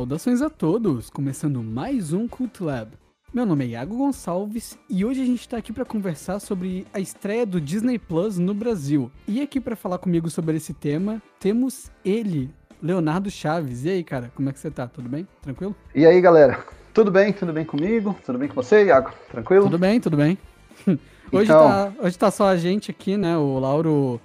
[0.00, 2.92] Saudações a todos, começando mais um Cult Lab.
[3.34, 6.98] Meu nome é Iago Gonçalves e hoje a gente está aqui para conversar sobre a
[6.98, 9.12] estreia do Disney Plus no Brasil.
[9.28, 12.48] E aqui para falar comigo sobre esse tema, temos ele,
[12.82, 13.84] Leonardo Chaves.
[13.84, 14.88] E aí, cara, como é que você tá?
[14.88, 15.28] Tudo bem?
[15.42, 15.76] Tranquilo?
[15.94, 16.64] E aí, galera?
[16.94, 17.30] Tudo bem?
[17.34, 18.16] Tudo bem comigo?
[18.24, 19.12] Tudo bem com você, Iago?
[19.30, 19.64] Tranquilo?
[19.64, 20.38] Tudo bem, tudo bem.
[21.30, 21.68] Hoje, então...
[21.68, 23.36] tá, hoje tá só a gente aqui, né?
[23.36, 24.18] O Lauro.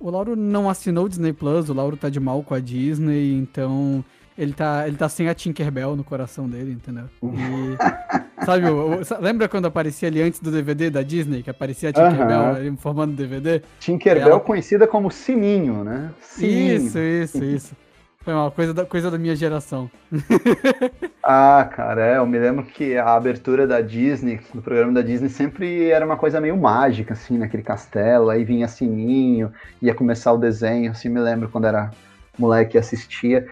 [0.00, 3.38] O Lauro não assinou o Disney Plus, o Lauro tá de mal com a Disney,
[3.38, 4.04] então
[4.36, 7.04] ele tá, ele tá sem a Tinkerbell no coração dele, entendeu?
[7.22, 11.90] E, sabe, o, o, lembra quando aparecia ali antes do DVD da Disney, que aparecia
[11.90, 12.76] a Tinkerbell uh -huh.
[12.78, 13.62] formando DVD?
[13.78, 14.40] Tinkerbell ela...
[14.40, 16.10] conhecida como Sininho, né?
[16.20, 16.76] Sininho.
[16.76, 17.76] Isso, isso, isso.
[18.22, 19.90] Foi uma coisa da, coisa da minha geração.
[21.24, 25.28] ah, cara, é, eu me lembro que a abertura da Disney, do programa da Disney,
[25.28, 30.38] sempre era uma coisa meio mágica, assim, naquele castelo, aí vinha sininho, ia começar o
[30.38, 31.90] desenho, assim, me lembro quando era
[32.38, 33.46] moleque e assistia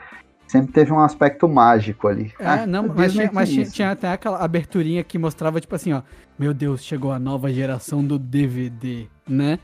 [0.51, 2.33] sempre teve um aspecto mágico ali.
[2.39, 5.93] É, ah, não, mas, tinha, mas tinha, tinha, até aquela aberturinha que mostrava, tipo assim,
[5.93, 6.03] ó,
[6.37, 9.61] meu Deus, chegou a nova geração do DVD, né?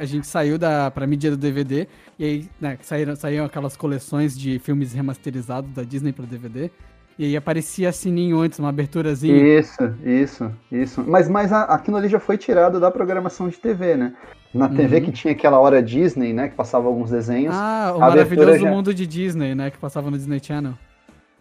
[0.00, 1.86] a gente saiu da pra mídia do DVD
[2.18, 6.70] e aí né, saíram, saíram aquelas coleções de filmes remasterizados da Disney para DVD.
[7.18, 9.58] E aí aparecia sininho antes, uma aberturazinha.
[9.58, 11.04] Isso, isso, isso.
[11.06, 14.12] Mas, mas a, aquilo ali já foi tirado da programação de TV, né?
[14.52, 15.04] Na TV uhum.
[15.04, 16.48] que tinha aquela hora Disney, né?
[16.48, 17.54] Que passava alguns desenhos.
[17.54, 18.70] Ah, o maravilhoso já...
[18.70, 19.70] mundo de Disney, né?
[19.70, 20.74] Que passava no Disney Channel.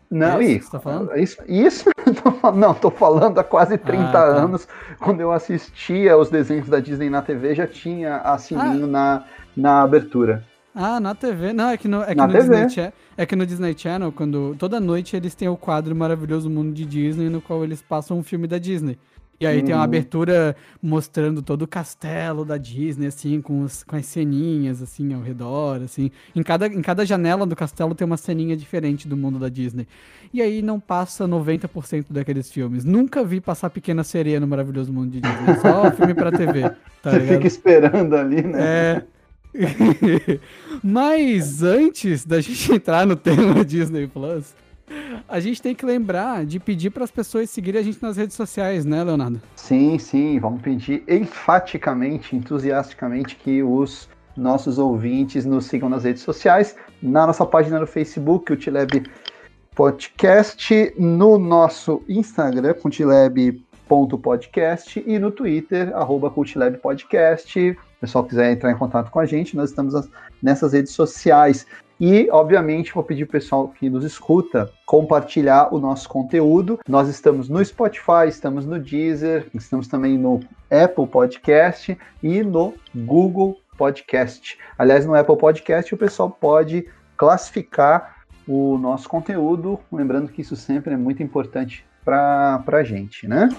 [0.10, 1.18] Não, é isso, tá falando?
[1.18, 1.90] isso, isso
[2.56, 4.20] não, tô falando há quase 30 ah, tá.
[4.20, 4.68] anos,
[5.00, 8.88] quando eu assistia os desenhos da Disney na TV, já tinha a sininho ah.
[8.88, 9.24] na,
[9.58, 10.44] na abertura.
[10.76, 11.54] Ah, na TV?
[11.54, 14.78] Não, é que no, é que no Disney, é que no Disney Channel, quando toda
[14.78, 18.46] noite eles têm o quadro Maravilhoso Mundo de Disney, no qual eles passam um filme
[18.46, 18.98] da Disney.
[19.40, 19.84] E aí tem uma uhum.
[19.84, 25.22] abertura mostrando todo o castelo da Disney, assim, com, os, com as ceninhas, assim, ao
[25.22, 26.10] redor, assim.
[26.34, 29.88] Em cada, em cada janela do castelo tem uma ceninha diferente do mundo da Disney.
[30.34, 32.86] E aí não passa 90% daqueles filmes.
[32.86, 35.56] Nunca vi passar Pequena Sereia no Maravilhoso Mundo de Disney.
[35.62, 36.70] Só filme pra TV,
[37.02, 37.36] tá Você ligado?
[37.36, 38.60] fica esperando ali, né?
[38.62, 39.04] É...
[40.84, 44.54] Mas antes da gente entrar no tema Disney Plus,
[45.28, 48.36] a gente tem que lembrar de pedir para as pessoas seguirem a gente nas redes
[48.36, 49.42] sociais, né, Leonardo?
[49.56, 54.08] Sim, sim, vamos pedir enfaticamente, entusiasticamente que os
[54.38, 59.10] nossos ouvintes nos sigam nas redes sociais, na nossa página no Facebook, o Tileb
[59.74, 67.52] Podcast, no nosso Instagram, cultilab.podcast e no Twitter, arroba cultilabpodcast.
[67.52, 69.94] Se o pessoal quiser entrar em contato com a gente, nós estamos
[70.42, 71.66] nessas redes sociais.
[72.00, 76.80] E, obviamente, vou pedir o pessoal que nos escuta compartilhar o nosso conteúdo.
[76.88, 83.58] Nós estamos no Spotify, estamos no Deezer, estamos também no Apple Podcast e no Google
[83.78, 84.58] Podcast.
[84.78, 86.88] Aliás, no Apple Podcast o pessoal pode
[87.18, 88.18] classificar
[88.48, 93.50] o nosso conteúdo, lembrando que isso sempre é muito importante para a gente, né?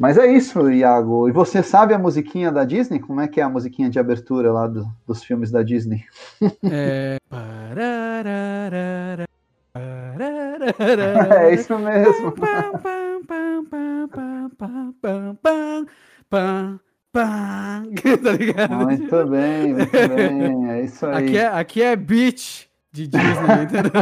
[0.00, 1.28] Mas é isso, Iago.
[1.28, 2.98] E você sabe a musiquinha da Disney?
[2.98, 6.06] Como é que é a musiquinha de abertura lá do, dos filmes da Disney?
[6.64, 7.18] É.
[11.38, 12.32] é isso mesmo.
[18.68, 20.70] Muito bem, muito bem.
[20.70, 21.26] É isso aí.
[21.26, 23.92] Aqui é, aqui é beat de Disney, entendeu?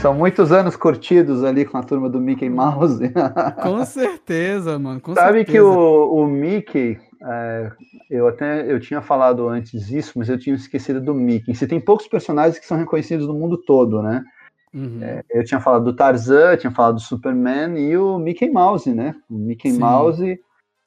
[0.00, 3.12] São muitos anos curtidos ali com a turma do Mickey Mouse.
[3.62, 4.98] Com certeza, mano.
[4.98, 5.52] Com Sabe certeza.
[5.52, 7.70] que o, o Mickey, é,
[8.08, 11.54] eu até eu tinha falado antes isso, mas eu tinha esquecido do Mickey.
[11.54, 14.24] Você tem poucos personagens que são reconhecidos no mundo todo, né?
[14.72, 15.00] Uhum.
[15.02, 19.14] É, eu tinha falado do Tarzan, tinha falado do Superman e o Mickey Mouse, né?
[19.28, 19.80] O Mickey Sim.
[19.80, 20.40] Mouse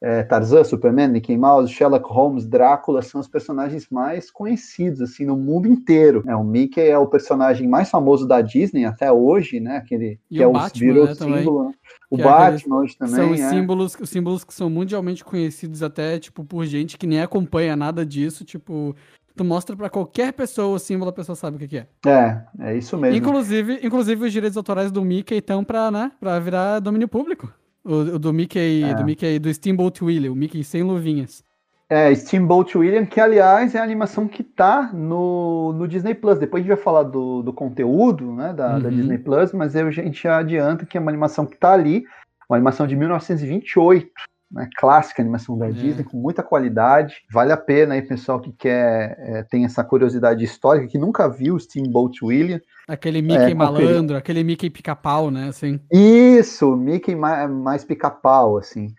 [0.03, 5.37] é, Tarzan, Superman, Mickey Mouse, Sherlock Holmes, Drácula são os personagens mais conhecidos assim no
[5.37, 6.21] mundo inteiro.
[6.27, 9.77] É, o Mickey é o personagem mais famoso da Disney até hoje, né?
[9.77, 11.69] Aquele e que é o Batman, virou né, símbolo.
[11.69, 11.71] Né?
[12.09, 13.15] O que é Batman é hoje também.
[13.15, 13.49] São os é.
[13.49, 18.05] símbolos, os símbolos que são mundialmente conhecidos até tipo por gente que nem acompanha nada
[18.05, 18.93] disso, tipo
[19.35, 21.87] Tu mostra para qualquer pessoa o símbolo, a pessoa sabe o que, que, é.
[22.05, 23.17] É, é isso mesmo.
[23.17, 27.51] Inclusive, inclusive os direitos autorais do Mickey estão pra, né, pra virar domínio público.
[27.83, 28.93] O, o do Mickey, é.
[28.93, 31.43] do Mickey, do Steamboat Willie, o Mickey sem luvinhas.
[31.89, 36.39] É, Steamboat William, que aliás é a animação que tá no, no Disney Plus.
[36.39, 38.81] Depois a gente vai falar do, do conteúdo né, da, uhum.
[38.81, 41.73] da Disney Plus, mas eu, a gente já adianta que é uma animação que tá
[41.73, 42.03] ali,
[42.49, 44.09] uma animação de 1928
[44.53, 45.71] né, clássica animação da é.
[45.71, 47.15] Disney, com muita qualidade.
[47.31, 51.59] Vale a pena aí, pessoal que quer, é, tem essa curiosidade histórica, que nunca viu
[51.59, 52.61] Steamboat William.
[52.87, 55.79] Aquele Mickey é, malandro, aquele Mickey pica-pau, né, assim.
[55.91, 58.93] Isso, Mickey mais, mais pica-pau, assim.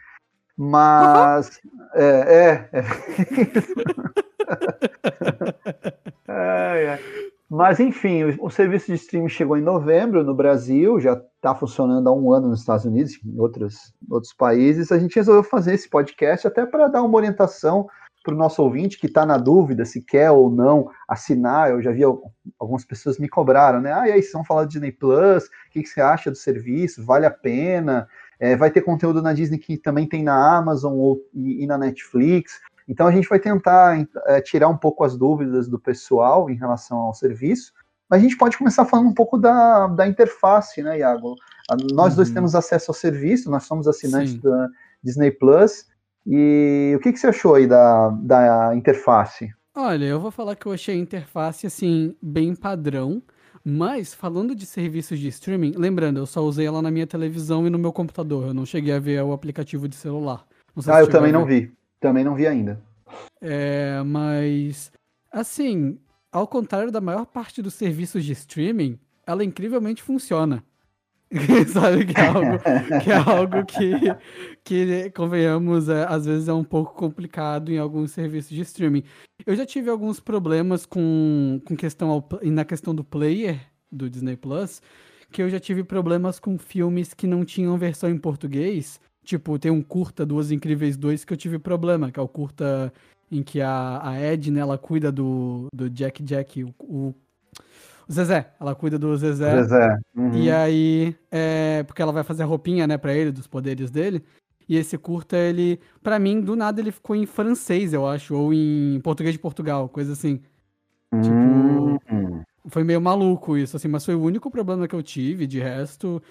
[0.56, 1.60] Mas,
[1.94, 2.84] é, é,
[6.28, 6.84] é.
[6.84, 6.98] é,
[7.54, 12.08] Mas, enfim, o, o, serviço de streaming chegou em novembro no Brasil, já está funcionando
[12.08, 14.90] há um ano nos Estados Unidos, em outros, outros países.
[14.90, 17.86] A gente resolveu fazer esse podcast até para dar uma orientação
[18.24, 21.70] para o nosso ouvinte que está na dúvida se quer ou não assinar.
[21.70, 22.02] Eu já vi
[22.58, 23.92] algumas pessoas me cobraram, né?
[23.92, 25.44] Ah, e aí, vocês vão falar do Disney Plus?
[25.44, 27.04] O que, que você acha do serviço?
[27.04, 28.08] Vale a pena?
[28.40, 31.78] É, vai ter conteúdo na Disney que também tem na Amazon ou, e, e na
[31.78, 32.60] Netflix.
[32.88, 36.98] Então a gente vai tentar é, tirar um pouco as dúvidas do pessoal em relação
[36.98, 37.72] ao serviço
[38.08, 41.36] mas a gente pode começar falando um pouco da, da interface, né, Iago?
[41.92, 42.16] Nós uhum.
[42.16, 44.40] dois temos acesso ao serviço, nós somos assinantes Sim.
[44.40, 44.68] da
[45.02, 45.86] Disney Plus.
[46.26, 49.52] E o que, que você achou aí da, da interface?
[49.74, 53.22] Olha, eu vou falar que eu achei a interface assim, bem padrão.
[53.64, 57.70] Mas, falando de serviços de streaming, lembrando, eu só usei ela na minha televisão e
[57.70, 58.48] no meu computador.
[58.48, 60.44] Eu não cheguei a ver o aplicativo de celular.
[60.86, 61.72] ah, eu também não vi.
[62.00, 62.80] Também não vi ainda.
[63.40, 64.92] É, mas.
[65.30, 65.98] Assim,
[66.30, 70.64] ao contrário da maior parte dos serviços de streaming, ela incrivelmente funciona.
[71.72, 72.58] Sabe que é algo
[73.02, 73.92] que, é algo que,
[74.62, 79.02] que convenhamos, é, às vezes é um pouco complicado em alguns serviços de streaming.
[79.44, 84.36] Eu já tive alguns problemas com, com questão ao, na questão do player do Disney
[84.36, 84.80] Plus,
[85.32, 89.00] que eu já tive problemas com filmes que não tinham versão em português.
[89.24, 92.92] Tipo, tem um curta Duas Incríveis 2 que eu tive problema, que é o curta
[93.32, 97.14] em que a, a Ed, né, ela cuida do, do Jack Jack, o, o,
[98.06, 99.62] o Zezé, ela cuida do Zezé.
[99.62, 99.98] Zezé.
[100.14, 100.34] Uhum.
[100.34, 104.22] E aí, é, porque ela vai fazer a roupinha, né, pra ele, dos poderes dele.
[104.68, 108.52] E esse curta, ele, para mim, do nada ele ficou em francês, eu acho, ou
[108.52, 110.40] em português de Portugal, coisa assim.
[111.22, 112.42] Tipo, uhum.
[112.68, 116.22] foi meio maluco isso, assim, mas foi o único problema que eu tive, de resto,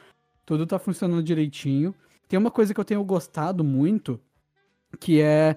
[0.45, 1.93] tudo tá funcionando direitinho.
[2.33, 4.19] Tem uma coisa que eu tenho gostado muito,
[4.99, 5.55] que é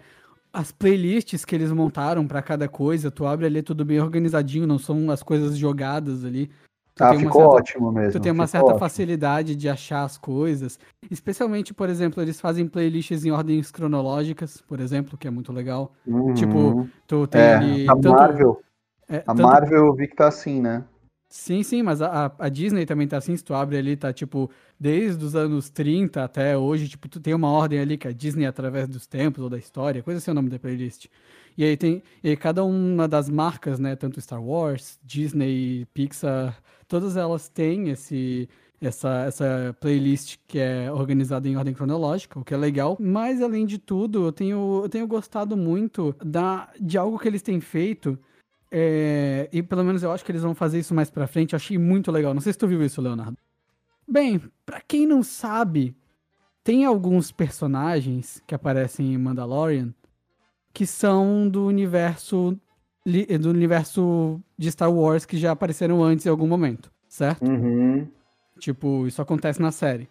[0.52, 4.78] as playlists que eles montaram para cada coisa, tu abre ali tudo bem organizadinho, não
[4.78, 6.50] são as coisas jogadas ali.
[6.94, 8.12] Tu ah, ficou certa, ótimo mesmo.
[8.12, 8.80] Tu tem uma certa ótimo.
[8.80, 10.78] facilidade de achar as coisas.
[11.10, 15.94] Especialmente, por exemplo, eles fazem playlists em ordens cronológicas, por exemplo, que é muito legal.
[16.06, 16.34] Uhum.
[16.34, 17.88] Tipo, tu tem é, ali.
[17.88, 18.60] A tanto, Marvel.
[19.08, 20.84] É, a tanto, Marvel eu vi que tá assim, né?
[21.28, 24.48] Sim, sim, mas a, a, Disney também tá assim, se tu abre ali, tá tipo,
[24.78, 28.46] desde os anos 30 até hoje, tipo, tu tem uma ordem ali que é Disney
[28.46, 31.06] através dos tempos ou da história, coisa assim é o nome da playlist.
[31.56, 36.60] E aí tem, e aí cada uma das marcas, né, tanto Star Wars, Disney, Pixar,
[36.86, 38.48] todas elas têm esse,
[38.80, 42.96] essa, essa playlist que é organizada em ordem cronológica, o que é legal.
[43.00, 47.42] Mas além de tudo, eu tenho, eu tenho gostado muito da, de algo que eles
[47.42, 48.18] têm feito
[48.70, 51.52] é, e pelo menos eu acho que eles vão fazer isso mais pra frente.
[51.52, 52.34] Eu achei muito legal.
[52.34, 53.36] Não sei se tu viu isso, Leonardo.
[54.08, 55.96] Bem, pra quem não sabe,
[56.62, 59.92] tem alguns personagens que aparecem em Mandalorian
[60.72, 62.58] que são do universo
[63.40, 67.48] do universo de Star Wars que já apareceram antes em algum momento, certo?
[67.48, 68.06] Uhum.
[68.58, 70.08] Tipo, isso acontece na série.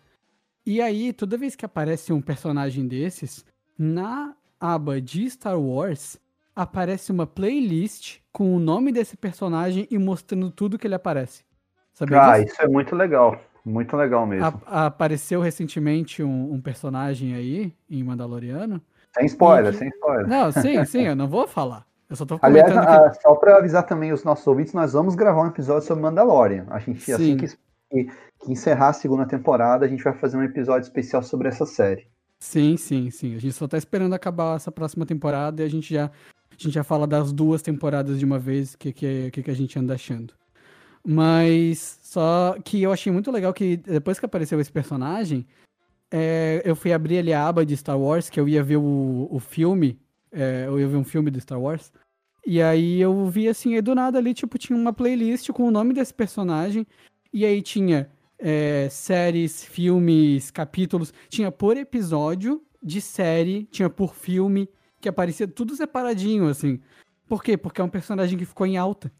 [0.65, 3.45] E aí, toda vez que aparece um personagem desses,
[3.77, 6.17] na aba de Star Wars,
[6.55, 11.43] aparece uma playlist com o nome desse personagem e mostrando tudo que ele aparece.
[11.93, 12.53] Sabia ah, disso?
[12.53, 13.39] isso é muito legal.
[13.65, 14.61] Muito legal mesmo.
[14.67, 18.79] A, apareceu recentemente um, um, personagem aí em Mandaloriano.
[19.17, 19.79] Sem spoiler, que...
[19.79, 20.27] sem spoiler.
[20.27, 21.85] Não, sim, sim, eu não vou falar.
[22.07, 23.21] Eu só tô Aliás, que...
[23.23, 26.67] só para avisar também os nossos ouvintes, nós vamos gravar um episódio sobre Mandalorian.
[26.69, 30.43] A gente, assim que, que, que encerrar a segunda temporada, a gente vai fazer um
[30.43, 32.07] episódio especial sobre essa série.
[32.39, 33.35] Sim, sim, sim.
[33.35, 36.73] A gente só tá esperando acabar essa próxima temporada e a gente já a gente
[36.73, 39.77] já fala das duas temporadas de uma vez, o que, que, que, que a gente
[39.77, 40.33] anda achando.
[41.05, 45.45] Mas só que eu achei muito legal que depois que apareceu esse personagem,
[46.09, 49.27] é, eu fui abrir ali a aba de Star Wars, que eu ia ver o,
[49.29, 49.99] o filme,
[50.31, 51.91] é, eu ia ver um filme do Star Wars.
[52.45, 55.71] E aí eu vi assim, e do nada ali, tipo, tinha uma playlist com o
[55.71, 56.85] nome desse personagem.
[57.33, 58.09] E aí tinha
[58.39, 61.13] é, séries, filmes, capítulos.
[61.29, 64.69] Tinha por episódio de série, tinha por filme
[65.01, 66.79] que aparecia tudo separadinho, assim.
[67.27, 67.57] Por quê?
[67.57, 69.11] Porque é um personagem que ficou em alta.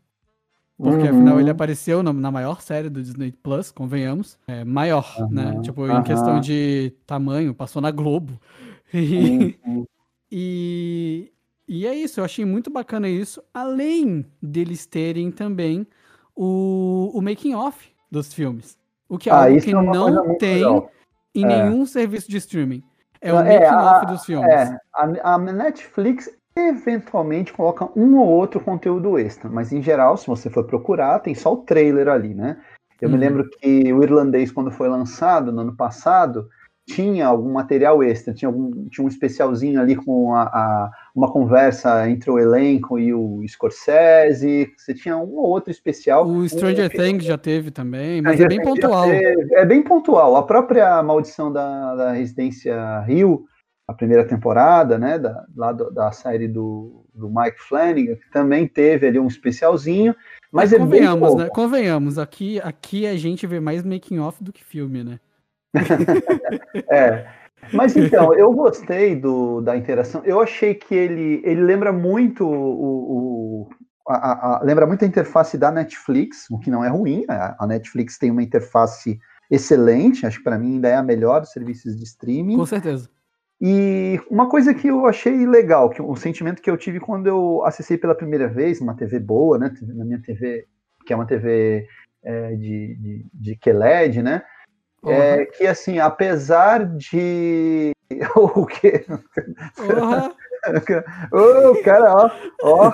[0.77, 1.15] Porque, uhum.
[1.15, 4.37] afinal, ele apareceu na, na, maior série do Disney Plus, convenhamos.
[4.45, 5.29] É maior, uhum.
[5.29, 5.61] né?
[5.61, 5.99] Tipo, uhum.
[5.99, 8.39] em questão de tamanho, passou na Globo.
[8.93, 9.85] E, uhum.
[10.31, 11.33] e,
[11.67, 13.43] e, é isso, eu achei muito bacana isso.
[13.53, 15.85] Além deles terem também
[16.33, 18.77] o, o making-off dos filmes.
[19.09, 20.89] O que é ah, algo que é não tem legal.
[21.33, 21.47] em é.
[21.47, 22.83] nenhum serviço de streaming.
[23.19, 24.49] É o é, making-off dos filmes.
[24.49, 30.25] É, a, a Netflix eventualmente coloca um ou outro conteúdo extra, mas em geral, se
[30.25, 32.57] você for procurar, tem só o trailer ali, né?
[33.01, 33.15] Eu uhum.
[33.15, 36.47] me lembro que o irlandês, quando foi lançado no ano passado,
[36.87, 42.07] tinha algum material extra, tinha, algum, tinha um especialzinho ali com a, a, uma conversa
[42.09, 46.27] entre o elenco e o Scorsese, você tinha um ou outro especial.
[46.27, 49.09] O Stranger um, Things já teve também, mas é bem pontual.
[49.09, 50.35] Teve, é bem pontual.
[50.35, 53.45] A própria Maldição da, da Residência Rio
[53.87, 58.67] a primeira temporada, né, da, lá do, da série do, do Mike Flanagan, que também
[58.67, 60.15] teve ali um especialzinho,
[60.51, 61.49] mas, mas é convenhamos, né?
[61.49, 65.19] Convenhamos, aqui, aqui a gente vê mais making off do que filme, né?
[66.89, 67.27] é.
[67.73, 70.21] Mas então, eu gostei do, da interação.
[70.23, 73.69] Eu achei que ele, ele lembra muito o, o
[74.07, 77.25] a, a, lembra muito a interface da Netflix, o que não é ruim.
[77.27, 81.41] A, a Netflix tem uma interface excelente, acho que para mim ainda é a melhor
[81.41, 82.55] dos serviços de streaming.
[82.57, 83.09] Com certeza.
[83.61, 87.63] E uma coisa que eu achei legal, que o sentimento que eu tive quando eu
[87.65, 90.67] acessei pela primeira vez uma TV boa, né, na minha TV,
[91.05, 91.87] que é uma TV
[92.23, 94.43] é, de, de, de QLED, né,
[95.01, 95.11] uhum.
[95.11, 97.91] é que assim, apesar de
[98.35, 100.31] o que uhum.
[101.31, 102.31] Ô, cara, ó,
[102.63, 102.93] ó,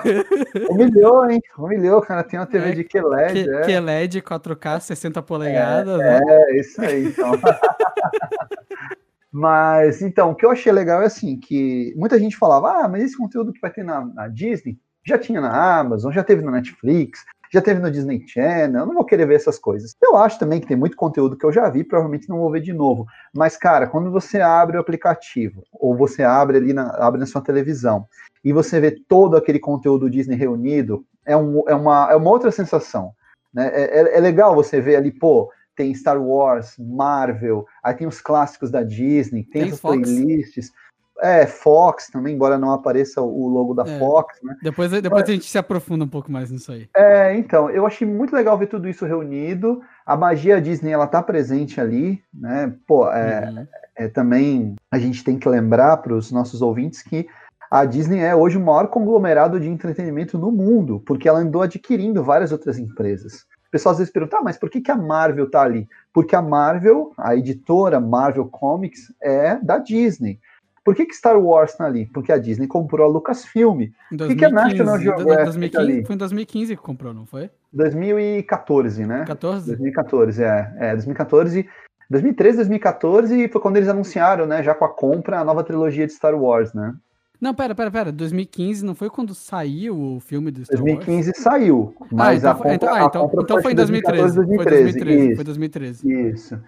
[0.70, 1.40] humilhou, hein?
[1.56, 2.22] Humilhou, cara.
[2.22, 3.50] Tem uma TV é, de QLED.
[3.50, 3.60] é.
[3.62, 6.00] QLED 4K 60 polegadas.
[6.00, 6.20] É, né?
[6.28, 7.32] é isso aí, então.
[9.32, 13.02] Mas, então, o que eu achei legal é assim, que muita gente falava, ah, mas
[13.02, 16.50] esse conteúdo que vai ter na, na Disney, já tinha na Amazon, já teve na
[16.50, 19.94] Netflix, já teve no Disney Channel, eu não vou querer ver essas coisas.
[20.02, 22.60] Eu acho também que tem muito conteúdo que eu já vi, provavelmente não vou ver
[22.60, 23.06] de novo.
[23.34, 27.42] Mas, cara, quando você abre o aplicativo, ou você abre ali na, abre na sua
[27.42, 28.06] televisão,
[28.44, 32.50] e você vê todo aquele conteúdo Disney reunido, é, um, é, uma, é uma outra
[32.50, 33.12] sensação.
[33.52, 33.70] Né?
[33.72, 38.20] É, é, é legal você ver ali, pô, tem Star Wars, Marvel, aí tem os
[38.20, 40.72] clássicos da Disney, tem, tem as playlists.
[41.20, 43.98] É, Fox também, embora não apareça o logo da é.
[43.98, 44.56] Fox, né?
[44.60, 46.88] Depois, depois Mas, a gente se aprofunda um pouco mais nisso aí.
[46.96, 49.82] É, então, eu achei muito legal ver tudo isso reunido.
[50.04, 52.74] A magia Disney, ela tá presente ali, né?
[52.88, 53.66] Pô, é, uhum.
[53.94, 57.28] é também a gente tem que lembrar para os nossos ouvintes que
[57.70, 62.24] a Disney é hoje o maior conglomerado de entretenimento no mundo, porque ela andou adquirindo
[62.24, 65.62] várias outras empresas pessoal às vezes pergunta, ah, mas por que, que a Marvel tá
[65.62, 65.88] ali?
[66.12, 70.38] Porque a Marvel, a editora Marvel Comics, é da Disney.
[70.84, 72.06] Por que, que Star Wars tá ali?
[72.06, 73.86] Porque a Disney comprou a Lucasfilm.
[74.10, 76.04] Por que, que a National Geographic 2015, tá ali?
[76.04, 77.50] Foi em 2015 que comprou, não foi?
[77.72, 79.24] 2014, né?
[79.26, 79.66] 14?
[79.66, 80.74] 2014, é.
[80.78, 81.68] É, 2014.
[82.10, 86.12] 2013, 2014 foi quando eles anunciaram, né, já com a compra, a nova trilogia de
[86.12, 86.94] Star Wars, né?
[87.42, 88.12] Não, pera, pera, pera.
[88.12, 91.38] 2015 não foi quando saiu o filme do Star 2015 Wars?
[91.42, 94.36] saiu, ah, mas ah, então, a compra, então, ah, então, então foi em 2013.
[94.36, 94.54] 2014, 2013.
[94.54, 95.26] Foi 2013.
[95.26, 96.30] Isso, foi 2013.
[96.30, 96.60] Isso.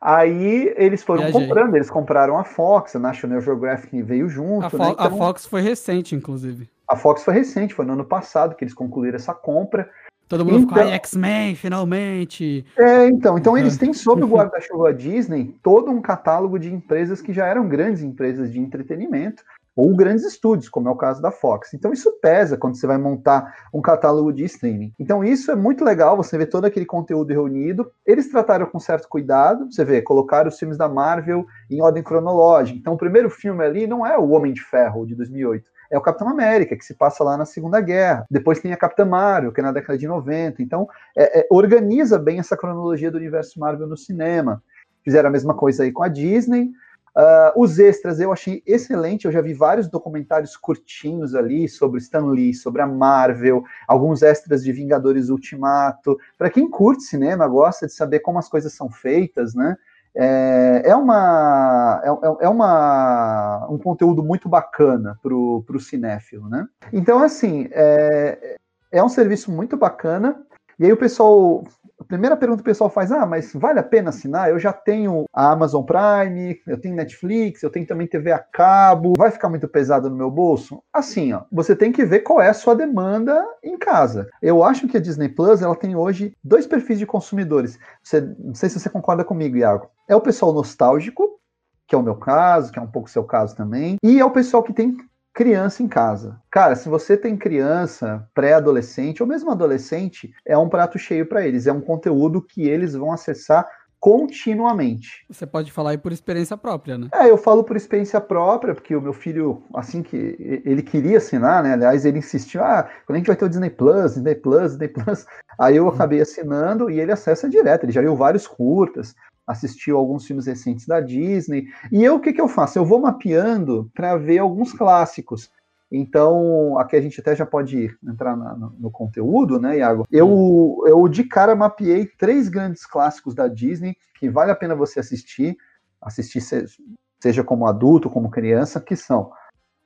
[0.00, 1.40] Aí eles foram Viajei.
[1.40, 4.66] comprando, eles compraram a Fox, a National Geographic veio junto.
[4.66, 4.90] A, Fo né?
[4.90, 6.68] então, a Fox foi recente, inclusive.
[6.88, 9.88] A Fox foi recente, foi no ano passado que eles concluíram essa compra.
[10.28, 12.66] Todo mundo então, ficou, X-Men, finalmente.
[12.76, 17.32] É, então, então eles têm sob o guarda-chuva Disney todo um catálogo de empresas que
[17.32, 19.44] já eram grandes empresas de entretenimento
[19.76, 21.74] ou grandes estúdios, como é o caso da Fox.
[21.74, 24.92] Então isso pesa quando você vai montar um catálogo de streaming.
[24.98, 27.90] Então isso é muito legal, você vê todo aquele conteúdo reunido.
[28.06, 32.78] Eles trataram com certo cuidado, você vê, colocaram os filmes da Marvel em ordem cronológica.
[32.78, 36.00] Então o primeiro filme ali não é o Homem de Ferro de 2008, é o
[36.00, 38.24] Capitão América, que se passa lá na Segunda Guerra.
[38.30, 40.62] Depois tem a Capitã Marvel, que é na década de 90.
[40.62, 44.62] Então, é, é, organiza bem essa cronologia do universo Marvel no cinema.
[45.04, 46.70] Fizeram a mesma coisa aí com a Disney.
[47.16, 52.26] Uh, os extras eu achei excelente, eu já vi vários documentários curtinhos ali sobre Stan
[52.26, 56.18] Lee, sobre a Marvel, alguns extras de Vingadores Ultimato.
[56.36, 59.78] Para quem curte cinema, gosta de saber como as coisas são feitas, né?
[60.14, 66.66] É, é, uma, é, é, é uma, um conteúdo muito bacana para o cinéfilo, né?
[66.92, 68.56] Então, assim, é,
[68.92, 70.42] é um serviço muito bacana.
[70.78, 71.64] E aí o pessoal
[71.98, 74.50] a primeira pergunta que o pessoal faz: ah, mas vale a pena assinar?
[74.50, 79.14] Eu já tenho a Amazon Prime, eu tenho Netflix, eu tenho também TV a cabo,
[79.16, 80.82] vai ficar muito pesado no meu bolso?
[80.92, 84.28] Assim, ó, você tem que ver qual é a sua demanda em casa.
[84.42, 87.78] Eu acho que a Disney Plus ela tem hoje dois perfis de consumidores.
[88.02, 89.88] Você, não sei se você concorda comigo, Iago.
[90.08, 91.40] É o pessoal nostálgico,
[91.86, 94.24] que é o meu caso, que é um pouco o seu caso também, e é
[94.24, 94.96] o pessoal que tem
[95.36, 96.40] criança em casa.
[96.50, 101.66] Cara, se você tem criança, pré-adolescente ou mesmo adolescente, é um prato cheio para eles.
[101.66, 103.68] É um conteúdo que eles vão acessar
[104.00, 105.26] continuamente.
[105.28, 107.08] Você pode falar aí por experiência própria, né?
[107.12, 110.16] É, eu falo por experiência própria, porque o meu filho, assim que
[110.64, 111.74] ele queria assinar, né?
[111.74, 114.88] Aliás, ele insistiu, ah, quando a gente vai ter o Disney Plus, Disney Plus, Disney
[114.88, 115.26] Plus.
[115.58, 117.84] Aí eu acabei assinando e ele acessa direto.
[117.84, 119.14] Ele já viu vários curtas,
[119.46, 121.68] assistiu alguns filmes recentes da Disney.
[121.92, 122.78] E eu, o que, que eu faço?
[122.78, 125.50] Eu vou mapeando para ver alguns clássicos.
[125.90, 130.04] Então, aqui a gente até já pode entrar na, no, no, conteúdo, né, Iago?
[130.10, 134.98] Eu, eu, de cara, mapeei três grandes clássicos da Disney que vale a pena você
[134.98, 135.56] assistir,
[136.00, 136.74] assistir seja,
[137.20, 139.30] seja como adulto, como criança, que são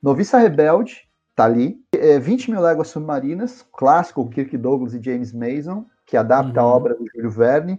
[0.02, 5.84] Noviça Rebelde, tá ali, é, 20 Mil Léguas Submarinas, clássico, Kirk Douglas e James Mason,
[6.06, 6.68] que adapta uhum.
[6.68, 7.78] a obra do Júlio Verne,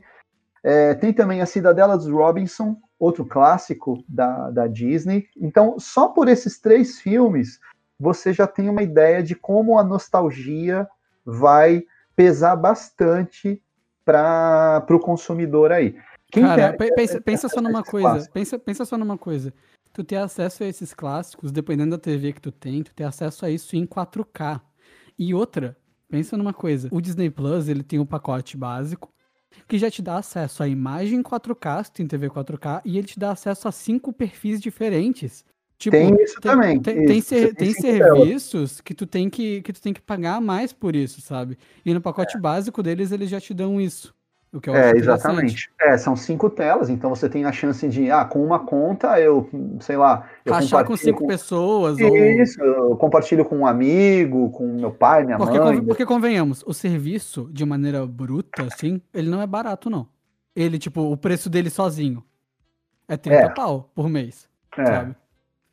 [0.63, 5.27] é, tem também a Cidadela dos Robinson, outro clássico da, da Disney.
[5.35, 7.59] Então, só por esses três filmes,
[7.99, 10.87] você já tem uma ideia de como a nostalgia
[11.25, 11.83] vai
[12.15, 13.61] pesar bastante
[14.05, 15.95] para o consumidor aí.
[16.31, 18.29] Quem Cara, tem, pensa, pensa só numa coisa.
[18.31, 19.53] Pensa, pensa só numa coisa.
[19.93, 23.45] Tu ter acesso a esses clássicos, dependendo da TV que tu tem, tu ter acesso
[23.45, 24.61] a isso em 4K.
[25.19, 25.75] E outra,
[26.07, 26.87] pensa numa coisa.
[26.91, 29.11] O Disney Plus, ele tem um pacote básico,
[29.67, 33.19] que já te dá acesso à imagem 4K, se tem TV 4K, e ele te
[33.19, 35.45] dá acesso a cinco perfis diferentes.
[35.77, 36.79] Tipo, tem isso tem, também.
[36.79, 40.71] Tem, tem, ser, tem serviços que tu, tem que, que tu tem que pagar mais
[40.71, 41.57] por isso, sabe?
[41.83, 42.39] E no pacote é.
[42.39, 44.13] básico deles, eles já te dão isso.
[44.53, 45.71] O que eu é, exatamente.
[45.79, 49.49] É, são cinco telas, então você tem a chance de, ah, com uma conta eu,
[49.79, 51.27] sei lá, eu Achar com cinco com...
[51.27, 51.97] pessoas.
[51.97, 52.67] Isso, ou...
[52.67, 55.81] eu compartilho com um amigo, com meu pai, minha porque, mãe.
[55.81, 60.05] Porque convenhamos, o serviço, de maneira bruta, assim, ele não é barato, não.
[60.53, 62.21] Ele, tipo, o preço dele sozinho
[63.07, 63.49] é 30 é.
[63.49, 64.85] pau por mês, é.
[64.85, 65.15] sabe?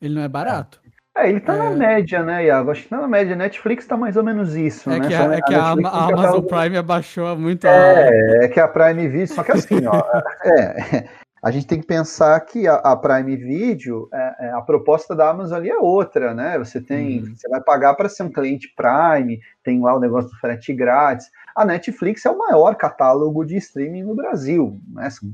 [0.01, 0.81] Ele não é barato.
[0.85, 0.88] É,
[1.26, 1.59] ele tá é...
[1.59, 2.70] na média, né, Iago?
[2.70, 3.35] Acho que tá na média.
[3.35, 5.09] Netflix tá mais ou menos isso, é né?
[5.09, 6.61] Que a, é que a, a Amazon tá...
[6.61, 7.66] Prime abaixou muito.
[7.66, 10.02] É, é que a Prime Video, só que assim, ó,
[10.44, 11.09] é,
[11.42, 15.31] a gente tem que pensar que a, a Prime Video, é, é, a proposta da
[15.31, 16.59] Amazon ali é outra, né?
[16.59, 17.35] Você tem, hum.
[17.35, 21.28] você vai pagar para ser um cliente Prime, tem lá o negócio do frete grátis.
[21.54, 25.09] A Netflix é o maior catálogo de streaming no Brasil, né?
[25.11, 25.28] São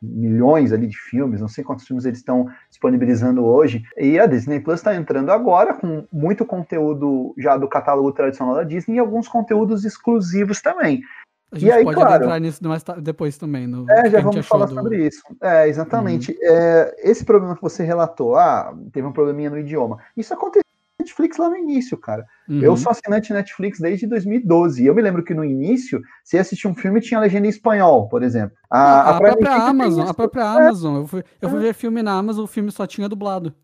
[0.00, 3.82] milhões ali de filmes, não sei quantos filmes eles estão disponibilizando hoje.
[3.96, 8.62] E a Disney Plus está entrando agora com muito conteúdo já do catálogo tradicional da
[8.62, 11.02] Disney e alguns conteúdos exclusivos também.
[11.50, 13.66] A gente e aí, pode claro, entrar nisso mais depois também.
[13.66, 14.74] No, é, já vamos falar do...
[14.74, 15.22] sobre isso.
[15.42, 16.32] É, exatamente.
[16.32, 16.38] Uhum.
[16.42, 19.98] É, esse problema que você relatou, ah, teve um probleminha no idioma.
[20.14, 20.67] Isso aconteceu
[20.98, 22.26] Netflix lá no início, cara.
[22.48, 22.60] Uhum.
[22.60, 24.82] Eu sou assinante Netflix desde 2012.
[24.82, 28.08] E eu me lembro que no início, se assistir um filme, tinha legenda em espanhol,
[28.08, 28.56] por exemplo.
[28.70, 30.46] A, a, a própria Amazon, a própria é.
[30.46, 30.96] Amazon.
[30.96, 31.62] Eu fui, eu fui é.
[31.62, 33.54] ver filme na Amazon, o filme só tinha dublado.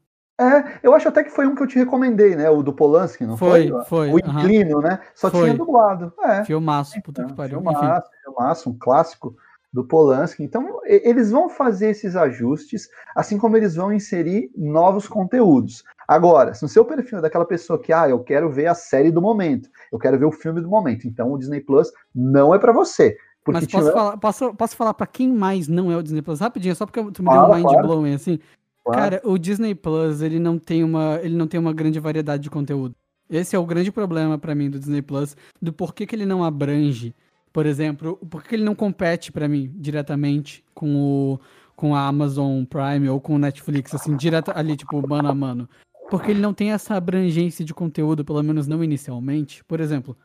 [0.40, 2.50] É, eu acho até que foi um que eu te recomendei, né?
[2.50, 3.68] O do Polanski, não foi?
[3.68, 4.12] Foi, foi.
[4.12, 4.98] O Inclino, né?
[5.14, 5.44] Só foi.
[5.44, 6.12] tinha dublado.
[6.22, 6.44] É.
[6.44, 7.60] Filmaço, puta então, que pariu.
[7.60, 9.36] Filmaço, filmaço, um clássico
[9.72, 10.42] do Polanski.
[10.42, 15.84] Então, eles vão fazer esses ajustes, assim como eles vão inserir novos conteúdos.
[16.06, 19.10] Agora, se o seu perfil é daquela pessoa que, ah, eu quero ver a série
[19.10, 22.58] do momento, eu quero ver o filme do momento, então o Disney Plus não é
[22.58, 23.16] para você.
[23.46, 26.40] Mas posso, falar, posso, posso falar para quem mais não é o Disney Plus?
[26.40, 27.86] Rapidinho, só porque tu me Fala, deu um mind claro.
[27.86, 28.38] blowing assim.
[28.84, 29.00] Claro.
[29.00, 32.50] Cara, o Disney Plus, ele não tem uma, ele não tem uma grande variedade de
[32.50, 32.94] conteúdo.
[33.28, 36.44] Esse é o grande problema para mim do Disney Plus, do porquê que ele não
[36.44, 37.14] abrange,
[37.52, 41.40] por exemplo, porquê que ele não compete para mim diretamente com o
[41.76, 45.68] com a Amazon Prime ou com o Netflix, assim, direto ali, tipo, mano a mano.
[46.10, 49.64] Porque ele não tem essa abrangência de conteúdo, pelo menos não inicialmente.
[49.64, 50.16] Por exemplo,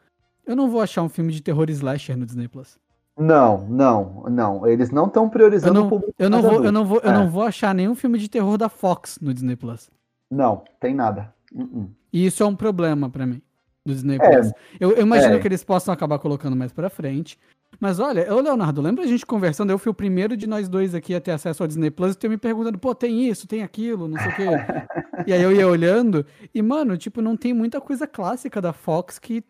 [0.46, 2.78] eu não vou achar um filme de terror slasher no Disney Plus.
[3.18, 4.68] Não, não, não.
[4.68, 6.13] Eles não estão priorizando eu não, o público.
[6.18, 7.08] Eu não, vou, eu, não vou, é.
[7.08, 9.92] eu não vou achar nenhum filme de terror da Fox no Disney Plus.
[10.32, 11.34] Não, tem nada.
[11.54, 11.89] Uh -uh.
[12.13, 13.42] E isso é um problema para mim,
[13.86, 14.54] do Disney é, Plus.
[14.80, 15.39] Eu, eu imagino é.
[15.39, 17.38] que eles possam acabar colocando mais pra frente.
[17.79, 19.71] Mas olha, ô Leonardo, lembra a gente conversando?
[19.71, 22.17] Eu fui o primeiro de nós dois aqui a ter acesso ao Disney Plus e
[22.17, 24.47] tu me perguntando, pô, tem isso, tem aquilo, não sei o quê.
[25.27, 29.17] e aí eu ia olhando, e mano, tipo, não tem muita coisa clássica da Fox
[29.19, 29.43] que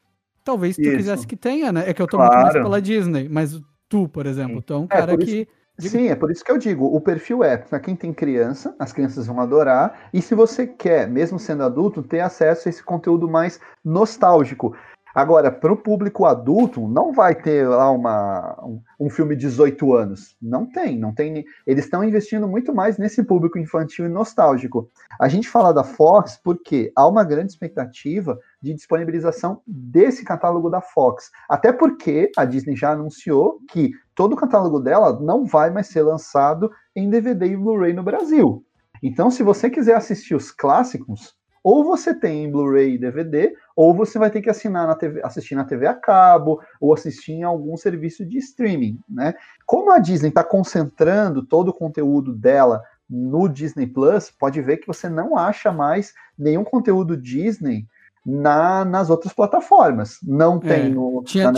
[0.44, 0.98] talvez tu isso.
[0.98, 1.90] quisesse que tenha, né?
[1.90, 2.34] É que eu tô claro.
[2.34, 5.48] muito mais pela Disney, mas tu, por exemplo, tu é um é, cara que.
[5.80, 8.92] Sim, é por isso que eu digo, o perfil é para quem tem criança, as
[8.92, 13.30] crianças vão adorar, e se você quer, mesmo sendo adulto, ter acesso a esse conteúdo
[13.30, 14.76] mais nostálgico.
[15.20, 19.94] Agora, para o público adulto, não vai ter lá uma, um, um filme de 18
[19.94, 20.38] anos.
[20.42, 21.44] Não tem, não tem.
[21.68, 24.90] Eles estão investindo muito mais nesse público infantil e nostálgico.
[25.20, 30.80] A gente fala da Fox porque há uma grande expectativa de disponibilização desse catálogo da
[30.80, 31.30] Fox.
[31.50, 36.04] Até porque a Disney já anunciou que todo o catálogo dela não vai mais ser
[36.04, 38.64] lançado em DVD e Blu-ray no Brasil.
[39.04, 41.38] Então, se você quiser assistir os clássicos,
[41.70, 45.22] ou você tem em Blu-ray e DVD, ou você vai ter que assinar na TV,
[45.24, 49.36] assistir na TV a cabo, ou assistir em algum serviço de streaming, né?
[49.68, 54.88] Como a Disney está concentrando todo o conteúdo dela no Disney Plus, pode ver que
[54.88, 57.86] você não acha mais nenhum conteúdo Disney
[58.26, 60.18] na, nas outras plataformas.
[60.24, 61.22] Não tem é, no.
[61.24, 61.52] Tinha,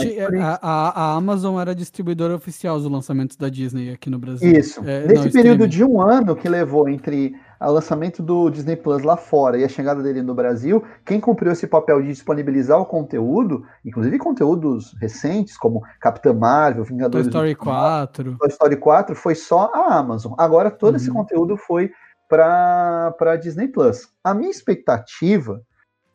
[0.60, 4.52] a, a, Amazon era distribuidora oficial dos lançamentos da Disney aqui no Brasil.
[4.52, 4.80] Isso.
[4.86, 5.68] É, Nesse não, período streaming.
[5.68, 7.34] de um ano que levou entre
[7.68, 11.52] o lançamento do Disney Plus lá fora e a chegada dele no Brasil, quem cumpriu
[11.52, 17.26] esse papel de disponibilizar o conteúdo, inclusive conteúdos recentes, como Capitã Marvel, Vingadores.
[17.26, 18.36] Toy Story 4.
[18.38, 20.34] Toy Story 4 foi só a Amazon.
[20.38, 20.96] Agora todo uhum.
[20.96, 21.90] esse conteúdo foi
[22.28, 24.08] para a Disney Plus.
[24.24, 25.62] A minha expectativa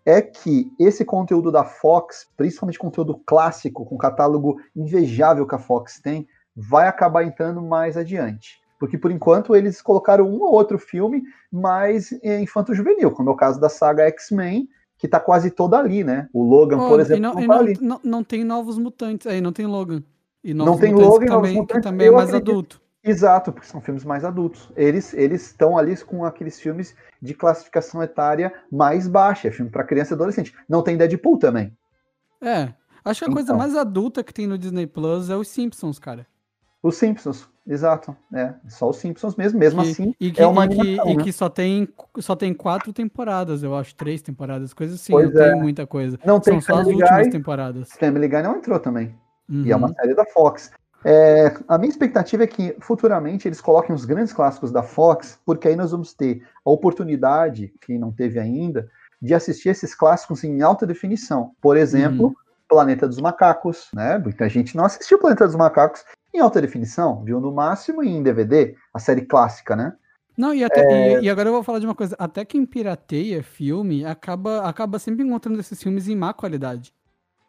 [0.06, 6.00] é que esse conteúdo da Fox, principalmente conteúdo clássico, com catálogo invejável que a Fox
[6.00, 8.60] tem, vai acabar entrando mais adiante.
[8.80, 13.60] Porque por enquanto eles colocaram um ou outro filme mais infanto-juvenil, como é o caso
[13.60, 16.28] da saga X-Men, que tá quase toda ali, né?
[16.34, 17.78] O Logan, oh, por exemplo, não, não, tá ali.
[17.80, 20.04] Não, não, tem novos mutantes aí, não tem Logan.
[20.44, 22.52] E não tem Logan, que também, que também é mais acredito.
[22.52, 22.82] adulto.
[23.04, 24.70] Exato, porque são filmes mais adultos.
[24.76, 30.14] Eles eles estão ali com aqueles filmes de classificação etária mais baixa, filme para criança
[30.14, 30.54] e adolescente.
[30.68, 31.76] Não tem Deadpool também.
[32.42, 32.74] É,
[33.06, 33.34] acho que a então.
[33.34, 36.28] coisa mais adulta que tem no Disney Plus é os Simpsons, cara.
[36.82, 38.16] Os Simpsons, exato.
[38.34, 40.16] É, só os Simpsons mesmo, mesmo que, assim.
[40.20, 41.12] E que, é uma e que, né?
[41.12, 41.88] e que só, tem,
[42.20, 45.52] só tem quatro temporadas, eu acho, três temporadas, coisas assim, pois não é.
[45.52, 46.20] tem muita coisa.
[46.24, 47.92] Não São tem só as últimas temporadas.
[47.94, 49.16] Family Guy não entrou também.
[49.50, 49.64] Uhum.
[49.66, 49.94] E é uma uhum.
[49.96, 50.72] série da Fox.
[51.04, 55.68] É, a minha expectativa é que futuramente eles coloquem os grandes clássicos da Fox, porque
[55.68, 58.90] aí nós vamos ter a oportunidade, quem não teve ainda,
[59.22, 61.52] de assistir esses clássicos em alta definição.
[61.62, 62.36] Por exemplo, uhum.
[62.68, 64.18] Planeta dos Macacos, né?
[64.18, 68.76] Muita gente não assistiu Planeta dos Macacos em alta definição, viu no máximo em DVD,
[68.94, 69.94] a série clássica, né?
[70.38, 71.20] Não, e, até, é...
[71.20, 72.16] e, e, agora eu vou falar de uma coisa.
[72.20, 76.94] Até quem pirateia filme acaba, acaba sempre encontrando esses filmes em má qualidade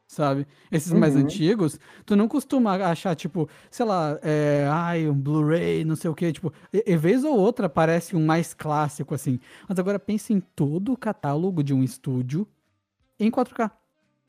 [0.08, 0.46] sabe?
[0.72, 0.98] Esses uhum.
[0.98, 6.10] mais antigos, tu não costuma achar, tipo, sei lá, é, ai, um Blu-ray, não sei
[6.10, 9.38] o que, tipo, e, vez ou outra aparece um mais clássico, assim.
[9.68, 12.48] Mas agora pense em todo o catálogo de um estúdio
[13.20, 13.70] em 4K.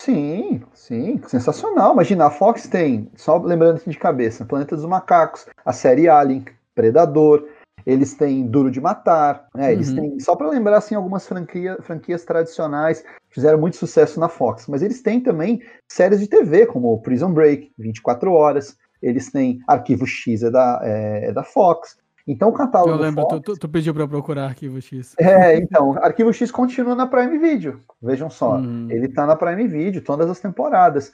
[0.01, 1.93] Sim, sim, sensacional.
[1.93, 6.45] Imagina, a Fox tem, só lembrando assim de cabeça, Planeta dos Macacos, a série Alien,
[6.73, 7.45] Predador,
[7.85, 9.73] eles têm Duro de Matar, né?
[9.73, 9.95] Eles uhum.
[9.95, 14.81] têm, só para lembrar assim, algumas franquia, franquias tradicionais fizeram muito sucesso na Fox, mas
[14.81, 20.43] eles têm também séries de TV, como Prison Break, 24 horas, eles têm Arquivo X
[20.43, 21.97] é da, é, é da Fox.
[22.27, 22.91] Então o catálogo.
[22.91, 25.15] Eu lembro, Fox, tu, tu, pediu para procurar Arquivo X.
[25.19, 27.81] É, então, Arquivo X continua na Prime Video.
[28.01, 28.87] Vejam só, hum.
[28.89, 31.11] ele tá na Prime Video todas as temporadas.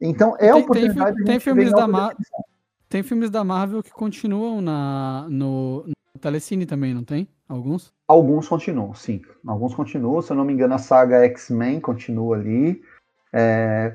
[0.00, 2.16] Então é tem, oportunidade tem, tem filmes da Marvel.
[2.88, 5.84] Tem filmes da Marvel que continuam na, no,
[6.24, 7.28] Telecine também, não tem?
[7.46, 7.92] Alguns?
[8.08, 9.20] Alguns continuam, sim.
[9.46, 10.22] Alguns continuam.
[10.22, 12.82] Se eu não me engano, a saga X-Men continua ali.
[13.30, 13.94] É...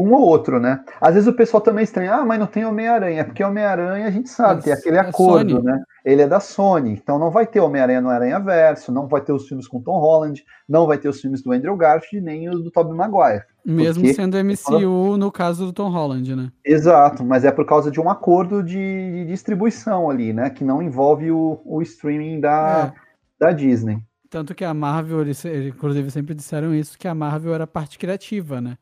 [0.00, 0.82] Um ou outro, né?
[0.98, 3.20] Às vezes o pessoal também estranha, ah, mas não tem Homem-Aranha.
[3.20, 5.64] É porque Homem-Aranha a gente sabe, é, tem aquele acordo, Sony.
[5.64, 5.82] né?
[6.04, 9.32] Ele é da Sony, então não vai ter Homem-Aranha no Aranha Verso, não vai ter
[9.32, 12.64] os filmes com Tom Holland, não vai ter os filmes do Andrew Garfield, nem os
[12.64, 13.44] do Tobey Maguire.
[13.62, 14.14] Mesmo porque...
[14.14, 16.50] sendo MCU no caso do Tom Holland, né?
[16.64, 20.48] Exato, mas é por causa de um acordo de, de distribuição ali, né?
[20.48, 23.44] Que não envolve o, o streaming da, é.
[23.44, 23.98] da Disney.
[24.30, 27.98] Tanto que a Marvel, eles, inclusive, sempre disseram isso, que a Marvel era a parte
[27.98, 28.78] criativa, né?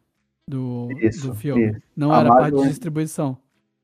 [0.49, 1.71] Do, isso, do filme.
[1.71, 1.83] Isso.
[1.97, 2.51] Não a era Marvel...
[2.51, 3.37] parte de distribuição.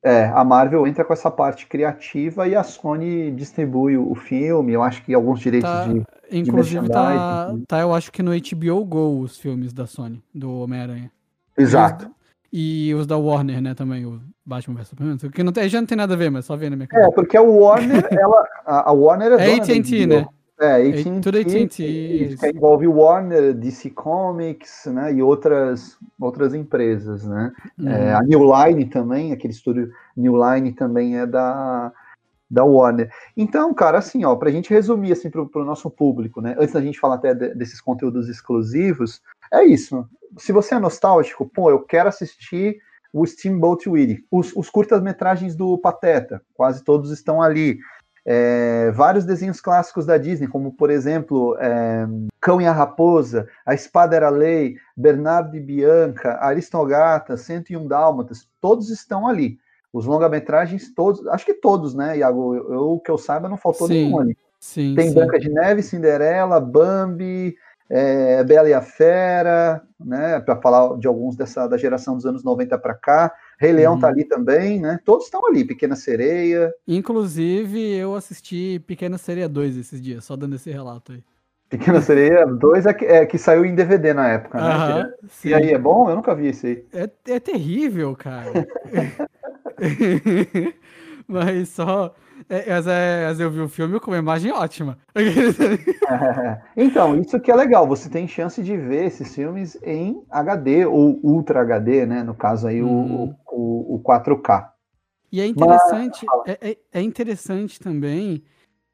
[0.02, 4.82] É, a Marvel entra com essa parte criativa e a Sony distribui o filme, eu
[4.82, 6.04] acho que alguns direitos tá, de.
[6.30, 10.60] Inclusive de tá, tá, eu acho que no HBO Go os filmes da Sony, do
[10.60, 11.10] Homem-Aranha.
[11.56, 12.10] Exato.
[12.52, 15.16] E os, e os, da Warner, né, também, o Batman vs Superman.
[15.16, 17.06] Que não tem, já não tem nada a ver, mas só vendo na minha cara.
[17.06, 18.44] É, porque a Warner, ela.
[18.66, 19.52] A, a Warner é.
[19.52, 20.26] É AT&T, né?
[20.60, 22.36] É, AT&T, tudo AT&T.
[22.38, 27.52] Que envolve Warner, DC Comics, né, e outras, outras empresas, né.
[27.78, 27.88] Uhum.
[27.88, 31.92] É, a New Line também, aquele estúdio New Line também é da,
[32.48, 33.10] da Warner.
[33.36, 36.80] Então, cara, assim, ó, pra gente resumir, assim, pro, pro nosso público, né, antes da
[36.80, 39.20] gente falar até de, desses conteúdos exclusivos,
[39.52, 40.08] é isso.
[40.38, 42.78] Se você é nostálgico, pô, eu quero assistir
[43.12, 47.78] o Steamboat Willie, os, os curtas-metragens do Pateta, quase todos estão ali.
[48.26, 52.06] É, vários desenhos clássicos da Disney, como por exemplo é,
[52.40, 58.88] Cão e a Raposa, A Espada Era Lei, Bernardo e Bianca, Aristogata, 101 Dálmatas, todos
[58.90, 59.58] estão ali.
[59.92, 62.54] Os longa-metragens, todos, acho que todos, né, Iago?
[62.54, 64.36] Eu, eu que eu saiba, não faltou sim, nenhum ali.
[64.58, 65.14] Sim, Tem sim.
[65.14, 67.54] Branca de Neve, Cinderela, Bambi,
[67.88, 72.42] é, Bela e a Fera, né, para falar de alguns dessa da geração dos anos
[72.42, 73.32] 90 para cá.
[73.58, 74.00] Rei Leão tá uhum.
[74.00, 74.98] tá ali também, né?
[75.04, 76.72] Todos estão ali, Pequena Sereia.
[76.86, 81.22] Inclusive, eu assisti Pequena Sereia 2 esses dias, só dando esse relato aí.
[81.68, 84.74] Pequena Sereia 2 é que, é que saiu em DVD na época, né?
[84.74, 86.08] Uh -huh, e aí, é bom?
[86.08, 86.86] Eu nunca vi esse aí.
[86.92, 88.50] É, é terrível, cara.
[91.26, 92.14] Mas só.
[92.48, 94.98] É, mas, é, mas eu vi o filme com uma imagem ótima.
[96.76, 97.86] então, isso que é legal.
[97.86, 102.22] Você tem chance de ver esses filmes em HD ou Ultra HD, né?
[102.22, 103.34] No caso aí, hum.
[103.50, 104.68] o, o, o 4K.
[105.32, 106.56] E é interessante, mas...
[106.60, 108.42] é, é, é interessante também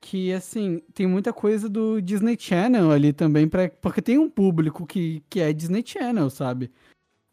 [0.01, 3.49] que, assim, tem muita coisa do Disney Channel ali também,
[3.81, 6.71] porque tem um público que, que é Disney Channel, sabe?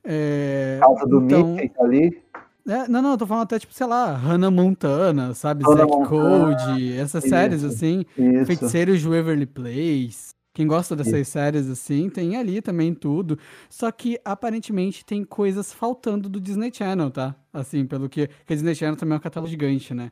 [0.03, 2.21] É, causa do então, Mickey ali.
[2.67, 5.63] É, não, não, eu tô falando até, tipo, sei lá, Hannah Montana, sabe?
[5.63, 8.05] Hannah Zack Code, essas isso, séries, assim.
[8.17, 8.45] Isso.
[8.45, 10.35] Feiticeiros de Waverly Place.
[10.53, 11.31] Quem gosta dessas isso.
[11.31, 13.39] séries, assim, tem ali também tudo.
[13.69, 17.35] Só que, aparentemente, tem coisas faltando do Disney Channel, tá?
[17.53, 18.27] Assim, pelo que...
[18.27, 20.11] Porque Disney Channel também é um catálogo gigante, né?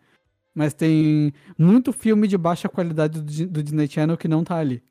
[0.53, 4.81] Mas tem muito filme de baixa qualidade do, do Disney Channel que não tá ali.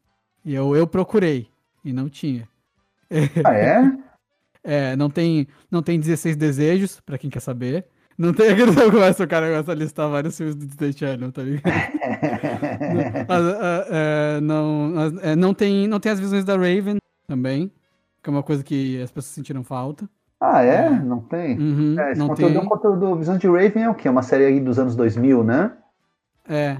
[0.44, 1.48] E eu, eu procurei,
[1.82, 2.46] e não tinha.
[3.42, 3.98] Ah, é?
[4.64, 7.84] É, não tem, não tem 16 desejos, pra quem quer saber.
[8.16, 11.32] Não tem aquele que começa o cara começa a listar vários filmes do Disney Channel,
[11.32, 11.62] tá ligado?
[13.90, 16.96] É, não, é, não, tem, não tem as visões da Raven
[17.26, 17.70] também,
[18.22, 20.08] que é uma coisa que as pessoas sentiram falta.
[20.40, 20.86] Ah, é?
[20.86, 20.90] é.
[20.90, 21.58] Não tem?
[21.58, 22.60] Uhum, é, esse não conteúdo tem.
[22.60, 23.16] é um conteúdo.
[23.16, 24.08] Visão de Raven é o quê?
[24.08, 25.72] Uma série aí dos anos 2000, né?
[26.48, 26.76] É,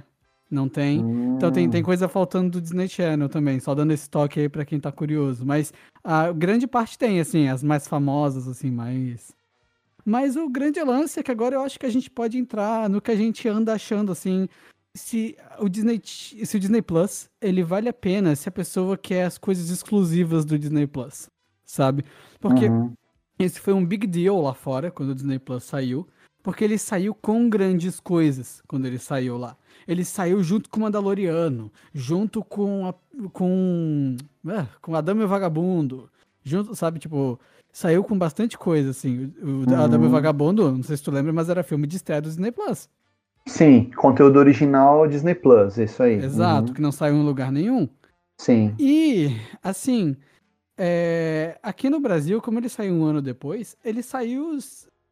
[0.55, 1.05] não tem.
[1.05, 1.35] Hum.
[1.37, 1.85] Então tem, tem hum.
[1.85, 5.45] coisa faltando do Disney Channel também, só dando esse toque aí pra quem tá curioso.
[5.45, 9.33] Mas a grande parte tem, assim, as mais famosas, assim, mais.
[10.05, 13.01] Mas o grande lance é que agora eu acho que a gente pode entrar no
[13.01, 14.49] que a gente anda achando, assim.
[14.97, 19.25] Se o Disney, se o Disney Plus, ele vale a pena se a pessoa quer
[19.25, 21.29] as coisas exclusivas do Disney Plus,
[21.65, 22.05] sabe?
[22.39, 22.93] Porque uhum.
[23.37, 26.07] esse foi um big deal lá fora, quando o Disney Plus saiu.
[26.45, 29.57] Porque ele saiu com grandes coisas quando ele saiu lá
[29.87, 32.95] ele saiu junto com o Mandaloriano, junto com a,
[33.31, 34.17] com
[34.49, 36.11] é, com Adamo e o Vagabundo,
[36.43, 37.39] junto, sabe, tipo,
[37.73, 39.33] saiu com bastante coisa assim.
[39.43, 39.65] O uhum.
[39.65, 42.51] E o Vagabundo, não sei se tu lembra, mas era filme de estreia do Disney
[42.51, 42.89] Plus.
[43.47, 46.15] Sim, conteúdo original Disney Plus, isso aí.
[46.15, 46.75] Exato, uhum.
[46.75, 47.89] que não saiu em lugar nenhum.
[48.39, 48.75] Sim.
[48.79, 50.17] E, assim,
[50.79, 54.59] é, aqui no Brasil, como ele saiu um ano depois, ele saiu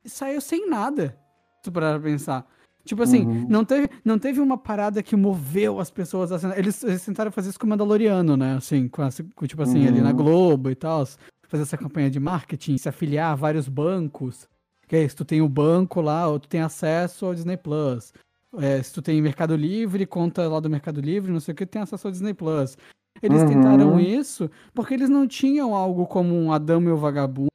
[0.05, 1.17] saiu sem nada.
[1.63, 2.47] Tu parar pra pensar.
[2.85, 3.47] Tipo assim, uhum.
[3.49, 7.51] não, teve, não teve uma parada que moveu as pessoas a eles, eles tentaram fazer
[7.51, 8.57] isso com o Mandaloriano, né?
[8.57, 9.89] Assim, com, a, com tipo assim, uhum.
[9.89, 10.17] ali na uhum.
[10.17, 11.07] Globo e tal.
[11.49, 14.49] Fazer essa campanha de marketing, se afiliar a vários bancos.
[14.89, 18.13] Que é isso, tu tem o banco lá, ou tu tem acesso ao Disney Plus.
[18.59, 21.65] É, se tu tem Mercado Livre, conta lá do Mercado Livre, não sei o que,
[21.65, 22.77] tem acesso ao Disney Plus.
[23.23, 23.49] Eles uhum.
[23.49, 27.51] tentaram isso porque eles não tinham algo como um Adão e o Vagabundo,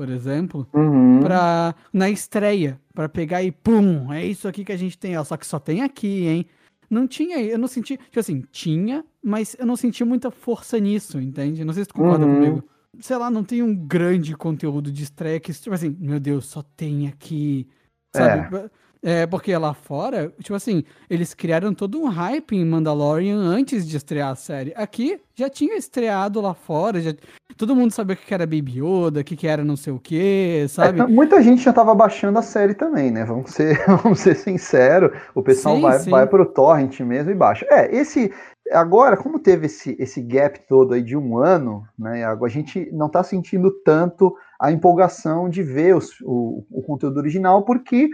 [0.00, 1.20] por exemplo, uhum.
[1.20, 5.22] pra, na estreia, para pegar e pum, é isso aqui que a gente tem, ó,
[5.22, 6.46] só que só tem aqui, hein?
[6.88, 11.20] Não tinha, eu não senti, tipo assim, tinha, mas eu não senti muita força nisso,
[11.20, 11.66] entende?
[11.66, 12.34] Não sei se tu concorda uhum.
[12.34, 12.64] comigo.
[12.98, 16.62] Sei lá, não tem um grande conteúdo de estreia que, tipo assim, meu Deus, só
[16.62, 17.68] tem aqui,
[18.16, 18.56] sabe?
[18.56, 18.70] É.
[19.02, 23.96] É, porque lá fora, tipo assim, eles criaram todo um hype em Mandalorian antes de
[23.96, 24.74] estrear a série.
[24.76, 27.14] Aqui já tinha estreado lá fora, já,
[27.56, 30.66] todo mundo sabia o que era Baby Yoda, o que era não sei o que,
[30.68, 31.00] sabe?
[31.00, 33.24] É, muita gente já tava baixando a série também, né?
[33.24, 36.10] Vamos ser, vamos ser sinceros, o pessoal sim, vai, sim.
[36.10, 37.66] vai pro torrent mesmo e baixa.
[37.70, 38.30] É, esse,
[38.70, 42.22] agora, como teve esse, esse gap todo aí de um ano, né?
[42.24, 47.64] A gente não tá sentindo tanto a empolgação de ver os, o, o conteúdo original,
[47.64, 48.10] porque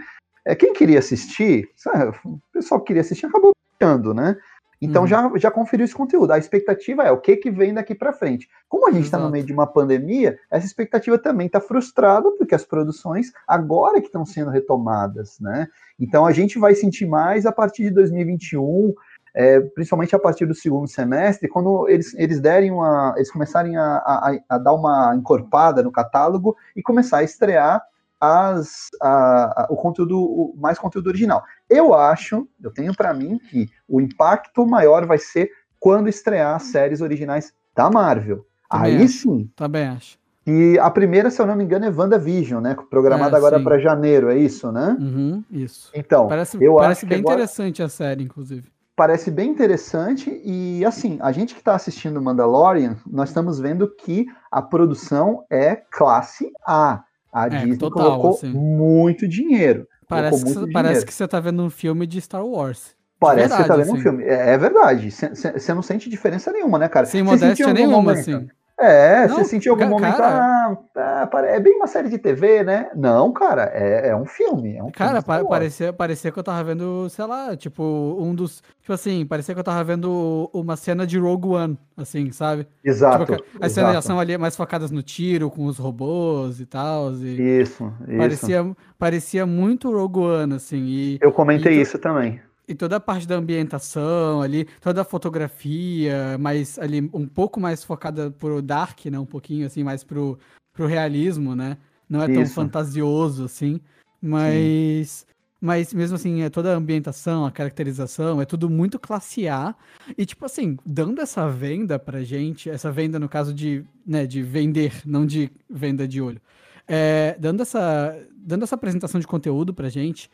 [0.47, 4.37] é, quem queria assistir, sabe, o pessoal que queria assistir acabou deixando, né?
[4.81, 5.07] Então uhum.
[5.07, 6.31] já, já conferiu esse conteúdo.
[6.31, 8.47] A expectativa é o que, que vem daqui para frente.
[8.69, 12.55] Como a gente está no meio de uma pandemia, essa expectativa também está frustrada, porque
[12.55, 15.67] as produções agora que estão sendo retomadas, né?
[15.99, 18.93] Então a gente vai sentir mais a partir de 2021,
[19.35, 23.13] é, principalmente a partir do segundo semestre, quando eles, eles derem uma.
[23.17, 27.83] eles começarem a, a, a dar uma encorpada no catálogo e começar a estrear
[28.19, 31.43] as, a, a, o conteúdo, o, mais conteúdo original.
[31.69, 37.01] Eu acho, eu tenho para mim que o impacto maior vai ser quando estrear séries
[37.01, 38.45] originais da Marvel.
[38.69, 39.13] Também Aí acho.
[39.13, 39.51] sim.
[39.55, 40.17] Também acho.
[40.45, 42.75] E a primeira, se eu não me engano, é WandaVision, né?
[42.89, 44.95] Programada é, agora para janeiro, é isso, né?
[44.97, 45.91] Uhum, isso.
[45.93, 47.35] Então, parece, eu parece acho bem agora...
[47.35, 48.63] interessante a série, inclusive.
[48.95, 54.25] Parece bem interessante e assim, a gente que está assistindo Mandalorian, nós estamos vendo que
[54.49, 57.03] a produção é classe A.
[57.37, 58.49] A é, Disney total, colocou assim.
[58.49, 59.87] muito dinheiro.
[60.07, 60.73] Parece, muito que, dinheiro.
[60.73, 62.95] parece que você tá vendo um filme de Star Wars.
[63.19, 63.99] Parece verdade, que você tá vendo assim.
[63.99, 64.23] um filme.
[64.23, 65.11] É, é verdade.
[65.11, 67.05] Você não sente diferença nenhuma, né, cara?
[67.05, 68.47] Sem modéstia nenhuma, momento, assim.
[68.79, 72.63] É, não, você sentiu algum momento, cara, ah, tá, é bem uma série de TV,
[72.63, 72.91] né?
[72.95, 74.75] Não, cara, é, é um filme.
[74.75, 77.83] É um cara, filme pa parecia, parecia que eu tava vendo, sei lá, tipo,
[78.19, 78.61] um dos.
[78.81, 82.67] Tipo assim, parecia que eu tava vendo uma cena de Rogue One, assim, sabe?
[82.83, 83.35] Exato.
[83.35, 87.11] Tipo, as cenas de ação ali mais focadas no tiro, com os robôs e tal.
[87.13, 88.17] E isso, isso.
[88.17, 90.83] Parecia, parecia muito Rogue One, assim.
[90.85, 92.39] E, eu comentei e, isso também.
[92.67, 97.81] E toda a parte da ambientação ali, toda a fotografia, mais ali um pouco mais
[97.81, 99.17] focada pro dark, né?
[99.17, 100.37] Um pouquinho assim, mais pro,
[100.73, 101.77] pro realismo, né?
[102.09, 102.53] Não é tão Isso.
[102.53, 103.79] fantasioso assim,
[104.21, 105.25] mas Sim.
[105.61, 109.73] mas mesmo assim, é toda a ambientação, a caracterização, é tudo muito classe A.
[110.17, 114.43] E tipo assim, dando essa venda pra gente, essa venda no caso de, né, de
[114.43, 116.41] vender, não de venda de olho.
[116.85, 120.29] É, dando essa dando essa apresentação de conteúdo pra gente,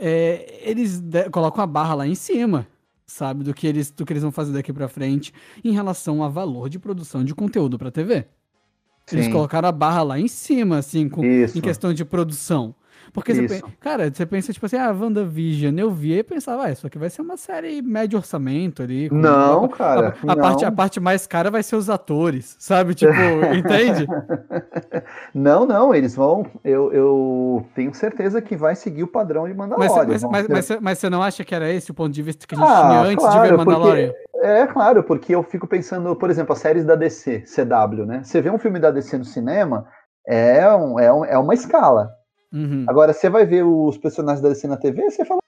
[0.00, 2.66] é, eles colocam a barra lá em cima,
[3.06, 5.32] sabe, do que eles, do que eles vão fazer daqui para frente
[5.62, 8.26] em relação a valor de produção de conteúdo para TV.
[9.06, 9.16] Sim.
[9.16, 12.74] Eles colocaram a barra lá em cima, assim, com, em questão de produção.
[13.12, 16.70] Porque você pensa, cara, você pensa, tipo assim, ah, WandaVision, eu vi e pensava, ah,
[16.70, 19.08] isso aqui vai ser uma série médio orçamento ali.
[19.10, 20.14] Não, cara.
[20.26, 20.42] A, a não.
[20.42, 22.94] Parte, a parte mais cara vai ser os atores, sabe?
[22.94, 23.12] Tipo,
[23.56, 24.06] entende?
[25.34, 26.46] Não, não, eles vão.
[26.64, 29.88] Eu, eu tenho certeza que vai seguir o padrão de Mandalorian.
[30.06, 32.46] Mas, mas, mas, mas, mas, você não acha que era esse o ponto de vista
[32.46, 34.08] que a gente ah, tinha antes claro, de ver Mandalorian?
[34.08, 38.22] Porque, é, claro, porque eu fico pensando, por exemplo, as séries da DC, CW, né?
[38.24, 39.86] Você vê um filme da DC no cinema,
[40.26, 42.10] é, um, é, um, é uma escala.
[42.52, 42.84] Uhum.
[42.88, 45.40] Agora, você vai ver os personagens da DC na TV, você fala,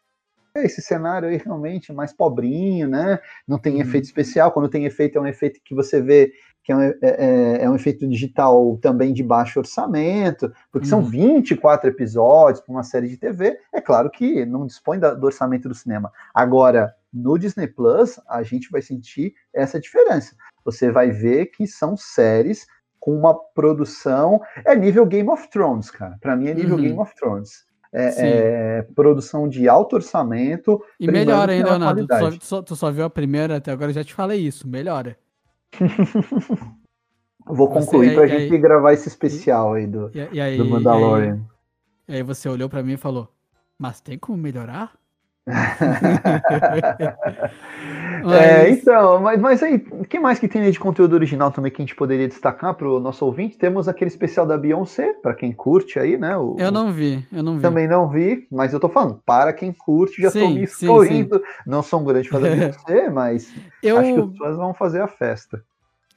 [0.54, 3.18] é, esse cenário aí realmente mais pobrinho, né?
[3.46, 3.80] Não tem uhum.
[3.80, 4.52] efeito especial.
[4.52, 6.32] Quando tem efeito, é um efeito que você vê
[6.64, 10.90] que é um, é, é, é um efeito digital também de baixo orçamento, porque uhum.
[10.90, 13.58] são 24 episódios para uma série de TV.
[13.72, 16.12] É claro que não dispõe da, do orçamento do cinema.
[16.32, 20.36] Agora, no Disney Plus, a gente vai sentir essa diferença.
[20.64, 22.66] Você vai ver que são séries
[23.02, 24.40] com uma produção.
[24.64, 26.16] É nível Game of Thrones, cara.
[26.20, 26.82] Para mim é nível uhum.
[26.82, 27.64] Game of Thrones.
[27.92, 30.80] É, é, produção de alto orçamento.
[31.00, 32.06] E melhora ainda, Leonardo.
[32.06, 34.40] Tu só, tu, só, tu só, viu a primeira, até agora eu já te falei
[34.40, 34.68] isso.
[34.68, 35.18] Melhora.
[37.44, 40.64] Vou concluir para a gente aí, gravar esse especial aí do, e, e aí, do
[40.64, 41.40] Mandalorian.
[42.06, 43.28] E aí, e aí você olhou para mim e falou:
[43.76, 44.92] Mas tem como melhorar?
[48.32, 51.82] É, então, mas, mas aí, o que mais que tem de conteúdo original também que
[51.82, 53.58] a gente poderia destacar para o nosso ouvinte?
[53.58, 56.36] Temos aquele especial da Beyoncé, para quem curte aí, né?
[56.36, 57.62] O, eu não vi, eu não vi.
[57.62, 61.42] Também não vi, mas eu tô falando, para quem curte, já sim, tô me excluindo.
[61.66, 63.52] Não sou um grande fã da Beyoncé, mas
[63.82, 63.98] eu...
[63.98, 65.60] acho que as pessoas vão fazer a festa.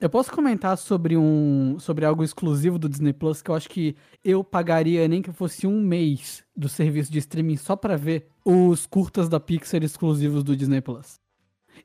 [0.05, 3.95] Eu posso comentar sobre um sobre algo exclusivo do Disney Plus que eu acho que
[4.23, 8.85] eu pagaria nem que fosse um mês do serviço de streaming só para ver os
[8.85, 11.19] curtas da Pixar exclusivos do Disney Plus.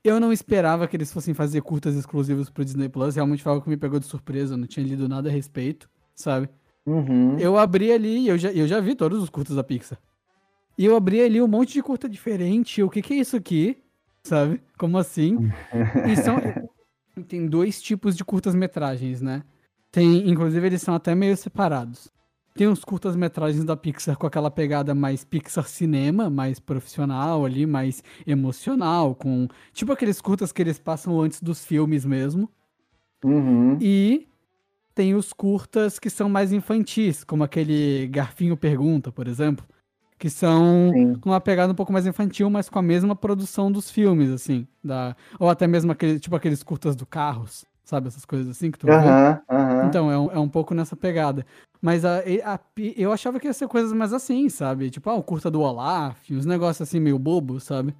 [0.04, 3.64] Eu não esperava que eles fossem fazer curtas exclusivos pro Disney Plus, realmente foi algo
[3.64, 6.50] que me pegou de surpresa, eu não tinha lido nada a respeito, sabe?
[6.84, 7.38] Uhum.
[7.38, 9.98] Eu abri ali e eu já, eu já vi todos os curtas da Pixar.
[10.76, 13.78] E eu abri ali um monte de curta diferente, o que que é isso aqui?
[14.22, 14.60] Sabe?
[14.76, 15.50] Como assim?
[16.06, 16.36] e são,
[17.26, 19.42] tem dois tipos de curtas-metragens, né?
[19.90, 22.10] Tem, inclusive, eles são até meio separados.
[22.54, 28.02] Tem os curtas-metragens da Pixar com aquela pegada mais Pixar cinema, mais profissional ali, mais
[28.26, 32.50] emocional, com tipo aqueles curtas que eles passam antes dos filmes mesmo.
[33.24, 33.78] Uhum.
[33.80, 34.28] E
[34.94, 39.64] tem os curtas que são mais infantis, como aquele Garfinho Pergunta, por exemplo,
[40.20, 41.14] que são Sim.
[41.14, 44.68] com uma pegada um pouco mais infantil, mas com a mesma produção dos filmes, assim,
[44.84, 48.78] da ou até mesmo aquele, tipo aqueles curtas do Carros, sabe, essas coisas assim que
[48.78, 49.08] tu uhum, vê.
[49.08, 49.86] Uhum.
[49.86, 51.46] Então, é um, é um pouco nessa pegada.
[51.80, 52.60] Mas a, a,
[52.94, 54.90] eu achava que ia ser coisas mais assim, sabe?
[54.90, 57.96] Tipo, ah, o curta do Olaf, uns negócios assim meio bobos, sabe?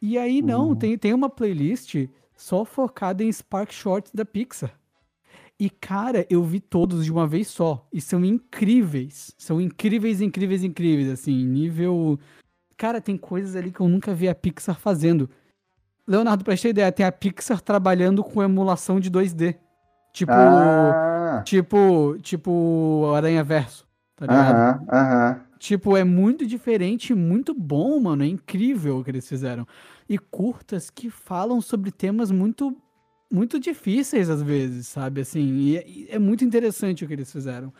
[0.00, 0.76] E aí, não, uhum.
[0.76, 4.70] tem, tem uma playlist só focada em Spark Shorts da Pixar.
[5.60, 7.86] E, cara, eu vi todos de uma vez só.
[7.92, 9.34] E são incríveis.
[9.36, 11.10] São incríveis, incríveis, incríveis.
[11.10, 12.18] Assim, nível.
[12.76, 15.28] Cara, tem coisas ali que eu nunca vi a Pixar fazendo.
[16.06, 19.56] Leonardo, pra ter ideia, tem a Pixar trabalhando com emulação de 2D.
[20.12, 20.32] Tipo.
[20.32, 21.42] Ah.
[21.44, 22.16] Tipo.
[22.22, 23.12] Tipo.
[23.16, 23.84] Aranha Verso.
[24.14, 24.54] Tá ligado?
[24.54, 25.40] Aham, aham.
[25.58, 28.22] Tipo, é muito diferente, muito bom, mano.
[28.22, 29.66] É incrível o que eles fizeram.
[30.08, 32.76] E curtas que falam sobre temas muito
[33.30, 35.20] muito difíceis às vezes, sabe?
[35.20, 37.72] Assim, e, é muito interessante o que eles fizeram.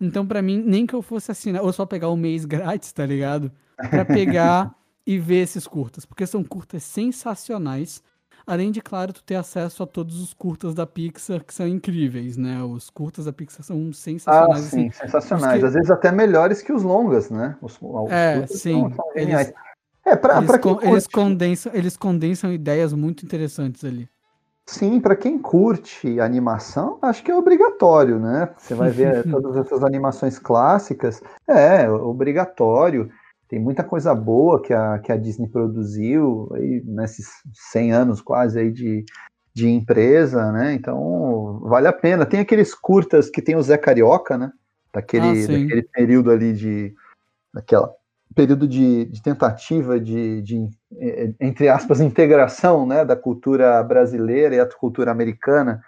[0.00, 3.04] Então, para mim, nem que eu fosse assinar, ou só pegar um mês grátis, tá
[3.04, 3.52] ligado?
[3.90, 4.74] Pra pegar
[5.06, 8.02] e ver esses curtas, porque são curtas sensacionais.
[8.46, 12.36] Além de, claro, tu ter acesso a todos os curtas da Pixar, que são incríveis,
[12.36, 12.62] né?
[12.62, 14.58] Os curtas da Pixar são sensacionais.
[14.58, 15.60] Ah, sim, assim, sensacionais.
[15.60, 15.66] Que...
[15.66, 17.56] Às vezes até melhores que os longas, né?
[17.60, 18.80] Os, os é, sim.
[18.80, 19.52] São, são eles,
[20.04, 24.08] é, pra, eles, pra eles, condensam, eles condensam ideias muito interessantes ali.
[24.70, 28.54] Sim, para quem curte animação, acho que é obrigatório, né?
[28.56, 33.10] Você vai ver todas essas animações clássicas, é obrigatório.
[33.48, 37.26] Tem muita coisa boa que a, que a Disney produziu aí nesses
[37.72, 39.04] 100 anos quase aí de,
[39.52, 40.72] de empresa, né?
[40.72, 42.24] Então vale a pena.
[42.24, 44.52] Tem aqueles curtas que tem o Zé Carioca, né?
[44.94, 46.94] Daquele, ah, daquele período ali de.
[47.52, 47.92] Daquela
[48.34, 50.68] período de, de tentativa de, de,
[50.98, 55.82] é, entre aspas, integração né, da cultura brasileira e a cultura americana,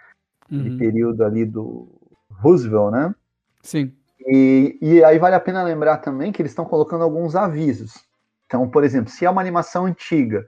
[0.51, 0.63] uhum.
[0.63, 1.87] de período ali do
[2.29, 3.15] Roosevelt, né?
[3.61, 3.91] Sim.
[4.25, 8.05] E, e aí vale a pena lembrar também que eles estão colocando alguns avisos.
[8.45, 10.45] Então, por exemplo, se é uma animação antiga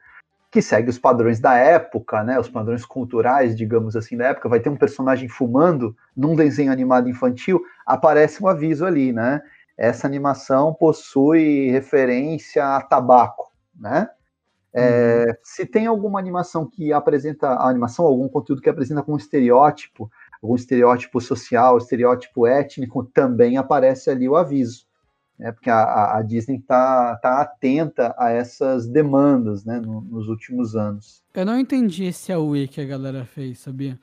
[0.51, 4.59] que segue os padrões da época, né, os padrões culturais, digamos assim, da época, vai
[4.61, 9.41] ter um personagem fumando num desenho animado infantil, aparece um aviso ali, né?
[9.77, 14.09] Essa animação possui referência a tabaco, né?
[14.77, 15.33] É, uhum.
[15.41, 20.11] se tem alguma animação que apresenta a animação, algum conteúdo que apresenta com um estereótipo,
[20.43, 24.85] algum estereótipo social, estereótipo étnico, também aparece ali o aviso,
[25.39, 25.53] né?
[25.53, 29.79] Porque a, a Disney está tá atenta a essas demandas, né?
[29.79, 31.23] No, nos últimos anos.
[31.33, 33.97] Eu não entendi esse AUE que a galera fez, sabia?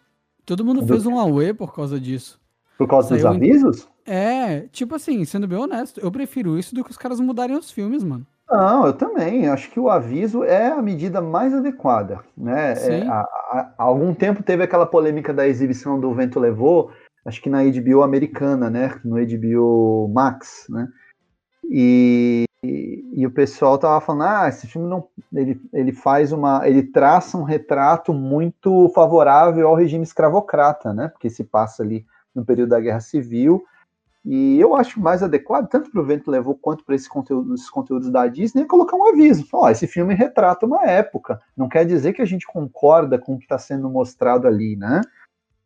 [0.46, 2.40] Todo mundo Do fez um AUE por causa disso.
[2.78, 3.91] Por causa Saiu dos avisos?
[4.04, 7.70] É, tipo assim, sendo bem honesto, eu prefiro isso do que os caras mudarem os
[7.70, 8.26] filmes, mano.
[8.50, 9.48] Não, eu também.
[9.48, 12.20] Acho que o aviso é a medida mais adequada.
[12.36, 12.74] Né?
[12.74, 16.90] É, há, há, algum tempo teve aquela polêmica da exibição do Vento Levou,
[17.24, 19.00] acho que na HBO americana, né?
[19.04, 20.86] No HBO Max, né?
[21.70, 25.08] E, e, e, o pessoal tava falando, ah, esse filme não.
[25.32, 26.68] Ele, ele faz uma.
[26.68, 31.08] ele traça um retrato muito favorável ao regime escravocrata, né?
[31.08, 33.64] Porque se passa ali no período da Guerra Civil
[34.24, 37.68] e eu acho mais adequado, tanto para o Vento Levou quanto para esse conteúdo, esses
[37.68, 39.44] conteúdos da Disney, é colocar um aviso.
[39.52, 41.40] Ó, esse filme retrata uma época.
[41.56, 45.00] Não quer dizer que a gente concorda com o que está sendo mostrado ali, né?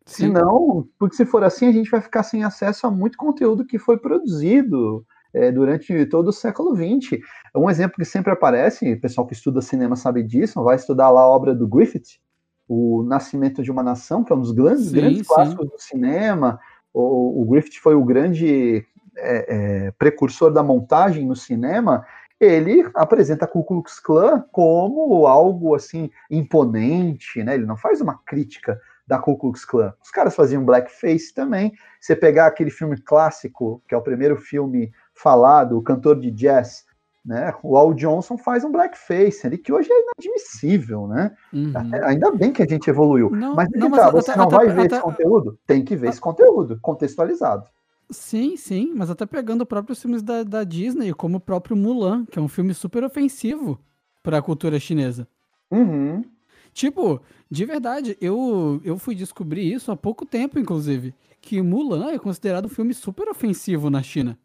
[0.05, 0.27] Sim.
[0.27, 3.77] Senão, porque se for assim, a gente vai ficar sem acesso a muito conteúdo que
[3.77, 7.19] foi produzido é, durante todo o século XX.
[7.55, 11.21] Um exemplo que sempre aparece, o pessoal que estuda cinema sabe disso, vai estudar lá
[11.21, 12.19] a obra do Griffith,
[12.67, 15.25] O Nascimento de uma Nação, que é um dos grandes, sim, grandes sim.
[15.25, 16.59] clássicos do cinema
[16.93, 18.85] o, o Griffith foi o grande
[19.17, 22.05] é, é, precursor da montagem no cinema,
[22.39, 27.55] ele apresenta Ku Klux Klan como algo assim imponente, né?
[27.55, 29.93] Ele não faz uma crítica da Ku Klux Klan.
[30.03, 31.73] Os caras faziam blackface também.
[31.99, 36.85] Você pegar aquele filme clássico, que é o primeiro filme falado, o cantor de jazz,
[37.27, 37.53] né?
[37.61, 41.35] O Al Johnson faz um blackface ali, que hoje é inadmissível, né?
[41.51, 41.73] Uhum.
[42.05, 43.29] Ainda bem que a gente evoluiu.
[43.29, 45.59] Não, mas, não, mas você até, não vai ver até, esse conteúdo?
[45.67, 47.67] Tem que ver esse conteúdo, contextualizado.
[48.09, 52.39] Sim, sim, mas até pegando próprios filmes da, da Disney, como o próprio Mulan, que
[52.39, 53.77] é um filme super ofensivo
[54.23, 55.27] para a cultura chinesa.
[55.69, 56.23] Uhum.
[56.71, 57.21] Tipo,
[57.51, 62.67] de verdade, eu, eu fui descobrir isso há pouco tempo, inclusive, que Mulan é considerado
[62.67, 64.39] um filme super ofensivo na China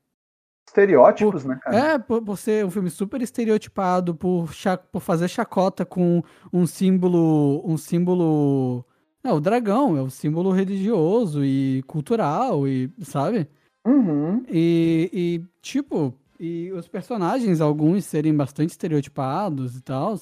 [0.73, 1.77] estereótipos, por, né, cara?
[1.77, 4.51] É, por, por, ser um filme super estereotipado, por,
[4.91, 7.63] por fazer chacota com um símbolo.
[7.65, 8.85] Um símbolo.
[9.23, 13.49] Não, o dragão é um símbolo religioso e cultural, e sabe?
[13.85, 14.45] Uhum.
[14.49, 20.19] E, e, tipo, e os personagens, alguns serem bastante estereotipados e tal.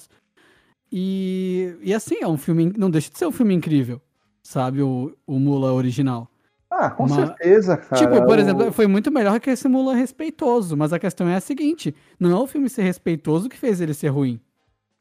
[0.93, 2.73] E, e assim, é um filme.
[2.77, 4.03] Não deixa de ser um filme incrível,
[4.43, 4.83] sabe?
[4.83, 6.31] O, o Mula original.
[6.71, 7.17] Ah, com uma...
[7.17, 8.01] certeza, cara.
[8.01, 11.41] Tipo, por exemplo, foi muito melhor que esse Mulan respeitoso, mas a questão é a
[11.41, 14.41] seguinte: não é o filme ser respeitoso que fez ele ser ruim.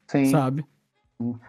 [0.08, 0.26] Sim.
[0.26, 0.64] Sabe?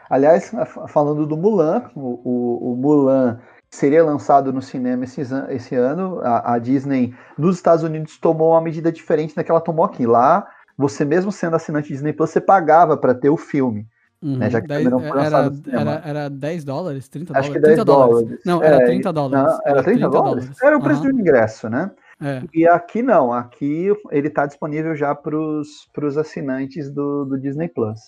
[0.09, 0.51] Aliás,
[0.89, 6.53] falando do Mulan, o, o, o Mulan seria lançado no cinema esse, esse ano, a,
[6.53, 10.05] a, Disney nos Estados Unidos tomou uma medida diferente da que ela tomou aqui.
[10.05, 10.45] Lá,
[10.77, 13.87] você mesmo sendo assinante Disney Plus, você pagava para ter o filme.
[14.21, 17.49] Uhum, né, já que 10, não foi era, era, era 10 dólares, 30 Acho dólares?
[17.49, 18.27] Acho que 10 dólares.
[18.27, 18.45] dólares.
[18.45, 19.45] Não, era 30 é, dólares.
[19.45, 20.43] Não, era 30, 30 dólares?
[20.43, 20.61] dólares?
[20.61, 21.11] Era o preço uhum.
[21.11, 21.91] do ingresso, né?
[22.23, 22.43] É.
[22.53, 27.99] E aqui não, aqui ele está disponível já para os assinantes do, do Disney Plus.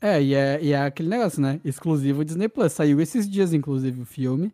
[0.00, 1.60] É e, é, e é aquele negócio, né?
[1.64, 2.72] Exclusivo Disney Plus.
[2.72, 4.52] Saiu esses dias, inclusive, o filme.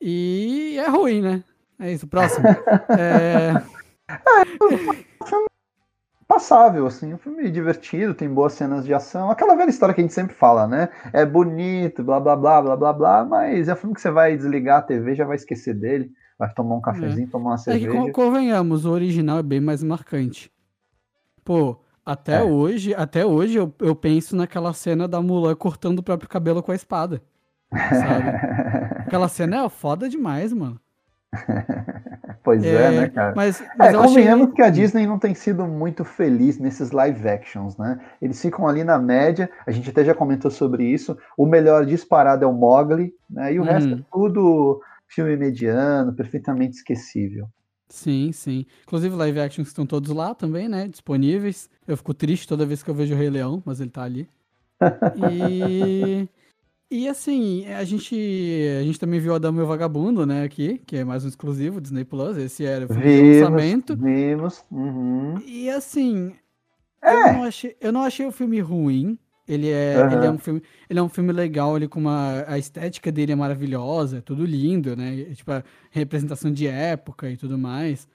[0.00, 1.42] E é ruim, né?
[1.80, 2.46] É isso, próximo.
[2.96, 3.52] é...
[4.08, 5.50] é
[6.30, 10.04] passável, assim, um filme divertido, tem boas cenas de ação, aquela velha história que a
[10.04, 10.88] gente sempre fala, né?
[11.12, 14.36] É bonito, blá blá blá blá blá blá, mas é um filme que você vai
[14.36, 17.30] desligar a TV, já vai esquecer dele, vai tomar um cafezinho, é.
[17.30, 17.88] tomar uma cerveja.
[17.88, 20.52] É que, convenhamos, o original é bem mais marcante.
[21.44, 22.42] Pô, até é.
[22.44, 26.70] hoje, até hoje eu, eu penso naquela cena da Mulan cortando o próprio cabelo com
[26.70, 27.20] a espada.
[27.72, 28.28] Sabe?
[29.04, 30.80] Aquela cena é foda demais, mano.
[32.50, 33.32] Pois é, é né, cara?
[33.36, 34.56] Mas, mas é, convenhamos achei...
[34.56, 38.00] que a Disney não tem sido muito feliz nesses live actions, né?
[38.20, 41.16] Eles ficam ali na média, a gente até já comentou sobre isso.
[41.36, 43.52] O melhor disparado é o Mogli, né?
[43.52, 43.66] E o hum.
[43.66, 47.48] resto é tudo filme mediano, perfeitamente esquecível.
[47.88, 48.66] Sim, sim.
[48.82, 50.88] Inclusive, live actions estão todos lá também, né?
[50.88, 51.68] Disponíveis.
[51.86, 54.28] Eu fico triste toda vez que eu vejo o Rei Leão, mas ele tá ali.
[55.30, 56.28] E.
[56.90, 58.16] E assim, a gente,
[58.80, 61.80] a gente também viu Adamo e o Vagabundo, né, aqui, que é mais um exclusivo
[61.80, 62.36] Disney Plus.
[62.36, 63.96] Esse era o vimos, lançamento.
[63.96, 64.64] Vimos.
[64.72, 65.40] Uhum.
[65.46, 66.34] E assim,
[67.00, 67.12] é.
[67.12, 69.16] eu, não achei, eu não achei o filme ruim.
[69.46, 70.12] Ele é, uhum.
[70.12, 73.32] ele é um filme, ele é um filme legal, ele com uma a estética dele
[73.32, 75.26] é maravilhosa, é tudo lindo, né?
[75.34, 78.08] Tipo a representação de época e tudo mais.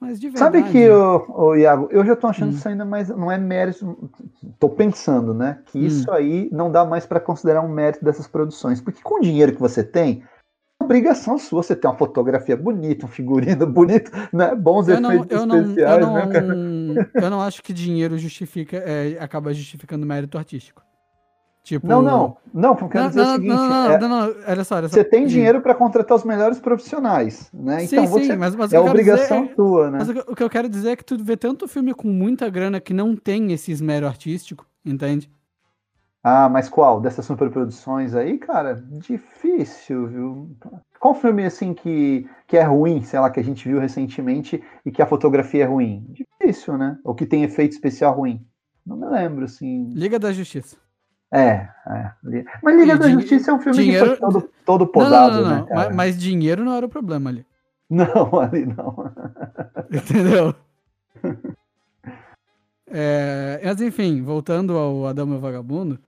[0.00, 0.58] Mas de verdade.
[0.58, 2.56] Sabe que o, Iago, eu já tô achando hum.
[2.56, 4.10] isso ainda mais não é mérito,
[4.58, 5.82] tô pensando, né, que hum.
[5.82, 9.52] isso aí não dá mais para considerar um mérito dessas produções, porque com o dinheiro
[9.52, 10.22] que você tem,
[10.80, 14.54] é obrigação sua você ter uma fotografia bonita, um figurino bonito, né?
[14.54, 18.18] Bons eu efeitos não, eu especiais, não, eu né, não, Eu não acho que dinheiro
[18.18, 20.82] justifica, é, acaba justificando mérito artístico.
[21.64, 21.86] Tipo...
[21.86, 23.48] Não, não, não, porque dizer não, o seguinte.
[23.48, 24.96] Não, não, é, não, não, olha só, olha só.
[24.96, 27.84] Você tem dinheiro para contratar os melhores profissionais, né?
[27.84, 29.98] Então sim, você sim, mas, mas é obrigação é, tua, né?
[29.98, 32.82] Mas o que eu quero dizer é que tu vê tanto filme com muita grana
[32.82, 35.30] que não tem esse esmero artístico, entende?
[36.22, 37.00] Ah, mas qual?
[37.00, 38.74] Dessas superproduções aí, cara?
[38.98, 40.50] Difícil, viu?
[41.00, 44.90] Qual filme, assim, que, que é ruim, sei lá, que a gente viu recentemente e
[44.90, 46.04] que a fotografia é ruim?
[46.10, 46.98] Difícil, né?
[47.02, 48.46] Ou que tem efeito especial ruim?
[48.86, 49.88] Não me lembro, assim.
[49.94, 50.83] Liga da Justiça.
[51.32, 52.12] É, é.
[52.62, 54.12] Mas Liga e da Justiça é um filme dinheiro...
[54.12, 55.74] que foi todo, todo posado, não, não, não, né?
[55.74, 57.44] Mas, mas, dinheiro não era o problema ali.
[57.90, 58.06] Não,
[58.40, 59.12] ali não.
[59.92, 60.54] Entendeu?
[62.86, 65.98] É, mas enfim, voltando ao Adão e Vagabundo,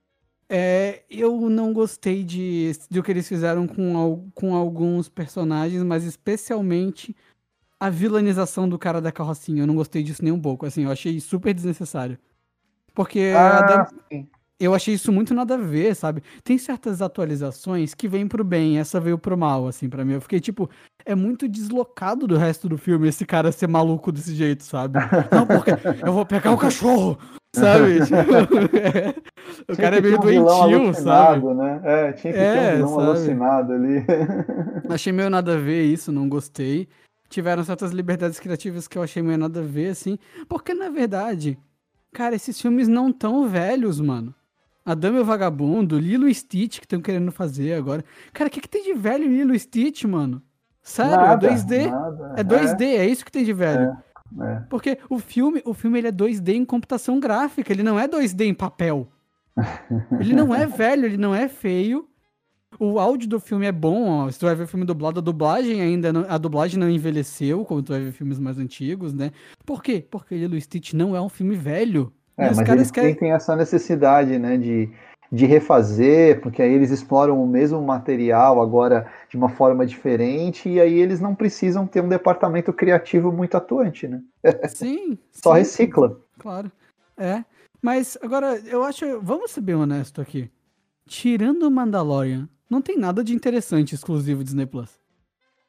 [0.49, 6.05] é, eu não gostei de, de o que eles fizeram com, com alguns personagens, mas
[6.05, 7.15] especialmente
[7.79, 9.63] a vilanização do cara da carrocinha.
[9.63, 10.65] Eu não gostei disso nem um pouco.
[10.65, 12.17] Assim, eu achei super desnecessário.
[12.93, 13.85] Porque ah, Adam,
[14.59, 16.23] eu achei isso muito nada a ver, sabe?
[16.43, 20.13] Tem certas atualizações que vêm pro bem, essa veio pro mal, assim, para mim.
[20.13, 20.69] Eu fiquei tipo,
[21.05, 24.97] é muito deslocado do resto do filme esse cara ser maluco desse jeito, sabe?
[25.31, 25.71] Não, porque
[26.03, 27.17] eu vou pegar o cachorro,
[27.55, 27.99] sabe?
[28.07, 29.09] Tipo, é,
[29.61, 31.53] o tinha cara é meio um doentio, sabe?
[31.53, 31.81] Né?
[31.83, 33.03] É, tinha que é, ter um é, vilão sabe?
[33.03, 34.05] alucinado ali.
[34.89, 36.87] achei meio nada a ver isso, não gostei.
[37.29, 40.17] Tiveram certas liberdades criativas que eu achei meio nada a ver, assim.
[40.47, 41.59] Porque, na verdade,
[42.13, 44.33] cara, esses filmes não tão velhos, mano.
[44.87, 48.05] A Dama e o Vagabundo, Lilo e Stitch que estão querendo fazer agora.
[48.31, 50.41] Cara, o que, que tem de velho em Lilo e Stitch, mano?
[50.81, 51.91] Sério, é nada, é 2D.
[51.91, 52.95] Nada, é 2D, é.
[52.95, 53.05] é.
[53.05, 53.97] isso que tem de velho.
[54.39, 54.55] É, é.
[54.69, 58.45] Porque o filme, o filme ele é 2D em computação gráfica, ele não é 2D
[58.45, 59.09] em papel.
[60.21, 62.07] ele não é velho, ele não é feio.
[62.79, 64.31] O áudio do filme é bom, ó.
[64.31, 67.65] Se tu vai ver o filme dublado, a dublagem ainda não, a dublagem não envelheceu,
[67.65, 69.33] como tu vai ver filmes mais antigos, né?
[69.65, 70.05] Por quê?
[70.09, 72.13] Porque Lilo Stitch não é um filme velho.
[72.37, 73.15] É, mas eles querem...
[73.15, 74.89] têm essa necessidade, né, de,
[75.31, 80.79] de refazer, porque aí eles exploram o mesmo material agora de uma forma diferente, e
[80.79, 84.21] aí eles não precisam ter um departamento criativo muito atuante, né?
[84.69, 85.17] Sim.
[85.31, 86.19] Só sim, recicla.
[86.37, 86.71] Claro.
[87.17, 87.43] É.
[87.81, 89.19] Mas agora, eu acho.
[89.21, 90.49] Vamos ser bem honesto aqui.
[91.05, 94.99] Tirando o Mandalorian, não tem nada de interessante exclusivo Disney Plus.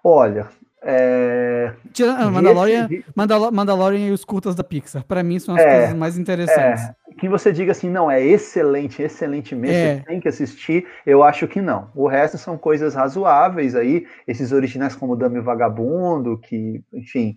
[0.03, 0.49] Olha,
[0.83, 1.73] é...
[2.17, 5.95] Ah, Mandalorian, Mandal Mandalorian e os curtas da Pixar, para mim são as é, coisas
[5.95, 6.85] mais interessantes.
[6.85, 6.95] É.
[7.19, 10.05] Que você diga assim, não, é excelente, excelente mesmo, é.
[10.07, 11.91] tem que assistir, eu acho que não.
[11.95, 17.37] O resto são coisas razoáveis aí, esses originais como Dame Vagabundo, que, enfim,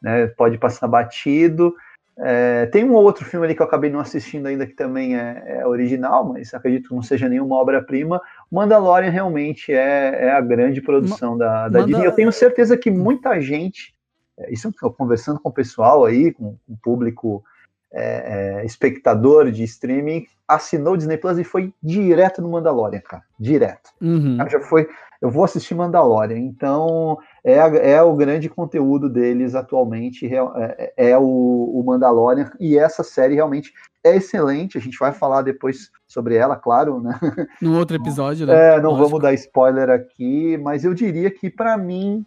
[0.00, 1.74] né, pode passar batido.
[2.18, 5.58] É, tem um outro filme ali que eu acabei não assistindo ainda que também é,
[5.58, 8.20] é original, mas acredito que não seja nenhuma obra-prima.
[8.50, 11.86] Mandalorian realmente é, é a grande produção Ma da, da Manda...
[11.86, 12.06] Disney.
[12.06, 13.94] Eu tenho certeza que muita gente,
[14.38, 17.44] é, isso eu conversando com o pessoal aí, com, com o público
[17.92, 23.22] é, é, espectador de streaming, assinou o Disney Plus e foi direto no Mandalorian, cara.
[23.38, 23.90] Direto.
[24.00, 24.38] Uhum.
[24.48, 24.88] Já foi
[25.20, 26.38] eu vou assistir Mandalorian.
[26.38, 30.38] Então, é, é o grande conteúdo deles atualmente, é,
[30.78, 33.72] é, é o, o Mandalorian, e essa série realmente
[34.04, 34.78] é excelente.
[34.78, 37.18] A gente vai falar depois sobre ela, claro, né?
[37.60, 38.76] No outro episódio, né?
[38.76, 39.08] É, não Lógico.
[39.08, 42.24] vamos dar spoiler aqui, mas eu diria que, para mim,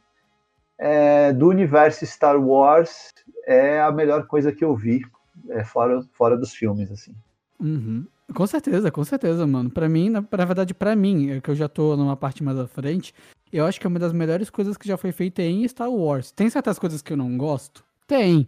[0.77, 3.13] é, do universo Star Wars,
[3.45, 5.01] é a melhor coisa que eu vi,
[5.49, 7.13] é, fora, fora dos filmes, assim.
[7.59, 8.05] Uhum.
[8.33, 9.69] Com certeza, com certeza, mano.
[9.69, 12.57] Pra mim, na, na verdade, pra mim, é que eu já tô numa parte mais
[12.57, 13.13] à frente,
[13.51, 16.31] eu acho que é uma das melhores coisas que já foi feita em Star Wars.
[16.31, 17.83] Tem certas coisas que eu não gosto?
[18.07, 18.47] Tem,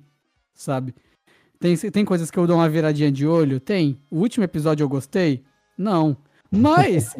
[0.54, 0.94] sabe?
[1.60, 3.60] Tem, tem coisas que eu dou uma viradinha de olho?
[3.60, 4.00] Tem.
[4.10, 5.44] O último episódio eu gostei?
[5.78, 6.18] Não.
[6.52, 7.16] Mas,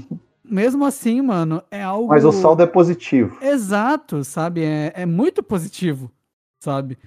[0.44, 2.08] mesmo assim, mano, é algo.
[2.08, 3.38] Mas o saldo é positivo.
[3.42, 4.62] Exato, sabe?
[4.62, 6.10] É, é muito positivo,
[6.58, 6.98] sabe?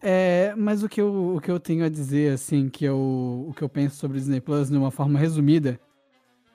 [0.00, 3.54] É, mas o que, eu, o que eu tenho a dizer, assim, que eu, o
[3.54, 5.78] que eu penso sobre o Disney Plus de uma forma resumida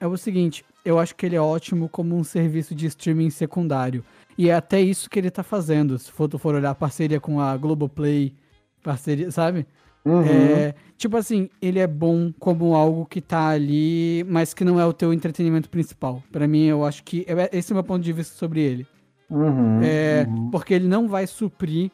[0.00, 4.04] é o seguinte: eu acho que ele é ótimo como um serviço de streaming secundário.
[4.36, 5.98] E é até isso que ele tá fazendo.
[5.98, 8.34] Se for, tu for olhar parceria com a Globoplay,
[8.82, 9.66] parceria, sabe?
[10.04, 10.24] Uhum.
[10.24, 14.84] É, tipo assim, ele é bom como algo que tá ali, mas que não é
[14.84, 16.22] o teu entretenimento principal.
[16.32, 17.24] para mim, eu acho que.
[17.28, 18.86] É, esse é o meu ponto de vista sobre ele.
[19.30, 20.50] Uhum, é, uhum.
[20.50, 21.90] Porque ele não vai suprir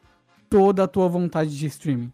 [0.48, 2.12] toda a tua vontade de streaming.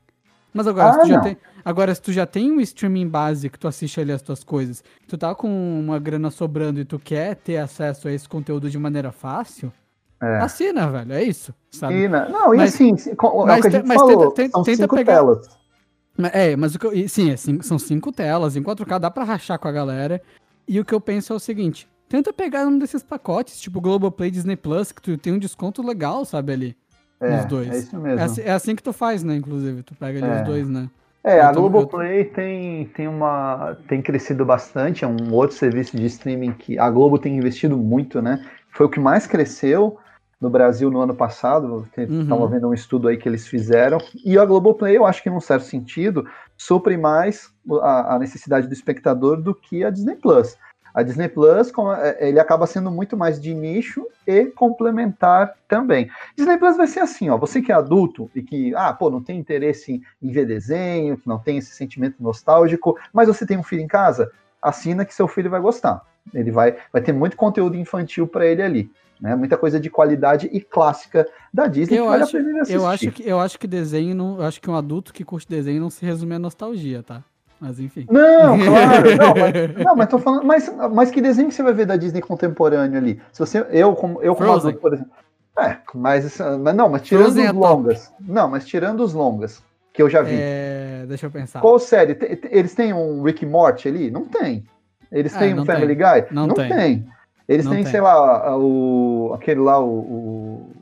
[0.53, 3.51] Mas agora, ah, se tu já tem, agora, se tu já tem um streaming base
[3.51, 5.49] que tu assiste ali as tuas coisas, tu tá com
[5.81, 9.73] uma grana sobrando e tu quer ter acesso a esse conteúdo de maneira fácil,
[10.23, 10.39] é.
[10.39, 11.13] assina, velho.
[11.13, 11.53] É isso.
[11.71, 11.95] Sabe?
[11.95, 12.29] Assina.
[12.29, 15.59] Não, e mas, assim, é gente mas falou, tenta, tenta, tenta pegar, telas.
[16.33, 19.59] É, mas o que eu, sim, é, são cinco telas, em 4K dá pra rachar
[19.59, 20.23] com a galera.
[20.67, 24.31] E o que eu penso é o seguinte: tenta pegar um desses pacotes, tipo Globoplay
[24.31, 26.77] Disney Plus, que tu tem um desconto legal, sabe, ali.
[27.21, 27.69] É, nos dois.
[27.69, 28.21] É isso mesmo.
[28.21, 29.83] É, assim, é assim que tu faz, né, inclusive.
[29.83, 30.41] Tu pega ali é.
[30.41, 30.89] os dois, né?
[31.25, 32.33] É, eu a Globoplay eu...
[32.33, 37.19] tem, tem, uma, tem crescido bastante, é um outro serviço de streaming que a Globo
[37.19, 38.45] tem investido muito, né?
[38.71, 39.99] Foi o que mais cresceu
[40.39, 42.49] no Brasil no ano passado, estava uhum.
[42.49, 45.65] vendo um estudo aí que eles fizeram, e a Globoplay, eu acho que num certo
[45.65, 47.51] sentido, supre mais
[47.81, 50.59] a, a necessidade do espectador do que a Disney Plus.
[50.95, 56.09] A Disney Plus, é, ele acaba sendo muito mais de nicho e complementar também.
[56.37, 59.21] Disney Plus vai ser assim, ó, você que é adulto e que, ah, pô, não
[59.21, 63.63] tem interesse em ver desenho, que não tem esse sentimento nostálgico, mas você tem um
[63.65, 64.31] filho em casa,
[64.63, 66.01] assina que seu filho vai gostar.
[66.33, 68.91] Ele vai, vai ter muito conteúdo infantil para ele ali.
[69.21, 69.35] Né?
[69.35, 72.87] Muita coisa de qualidade e clássica da Disney eu que acho, vale a pena Eu
[72.87, 75.91] acho que, eu acho que desenho, não, acho que um adulto que curte desenho não
[75.91, 77.25] se resume a nostalgia, tá?
[77.61, 78.07] Mas enfim.
[78.11, 81.73] Não, claro, não, mas, não, mas tô falando, mas, mas que desenho que você vai
[81.73, 83.21] ver da Disney contemporâneo ali?
[83.33, 85.13] Se você, eu como, eu como adulto, por exemplo.
[85.59, 88.13] É, mas, mas não, mas tirando Frozen os é longas.
[88.21, 90.37] Não, mas tirando os longas que eu já vi.
[90.37, 91.61] É, deixa eu pensar.
[91.61, 92.19] Qual série?
[92.51, 94.11] Eles têm um Rick Morty ali?
[94.11, 94.65] Não tem.
[95.11, 95.97] Eles é, têm um Family tem.
[95.97, 96.27] Guy?
[96.33, 96.69] Não, não tem.
[96.69, 97.07] tem.
[97.49, 97.93] Eles não têm, tem.
[97.93, 100.73] sei lá, o, aquele lá, o, o,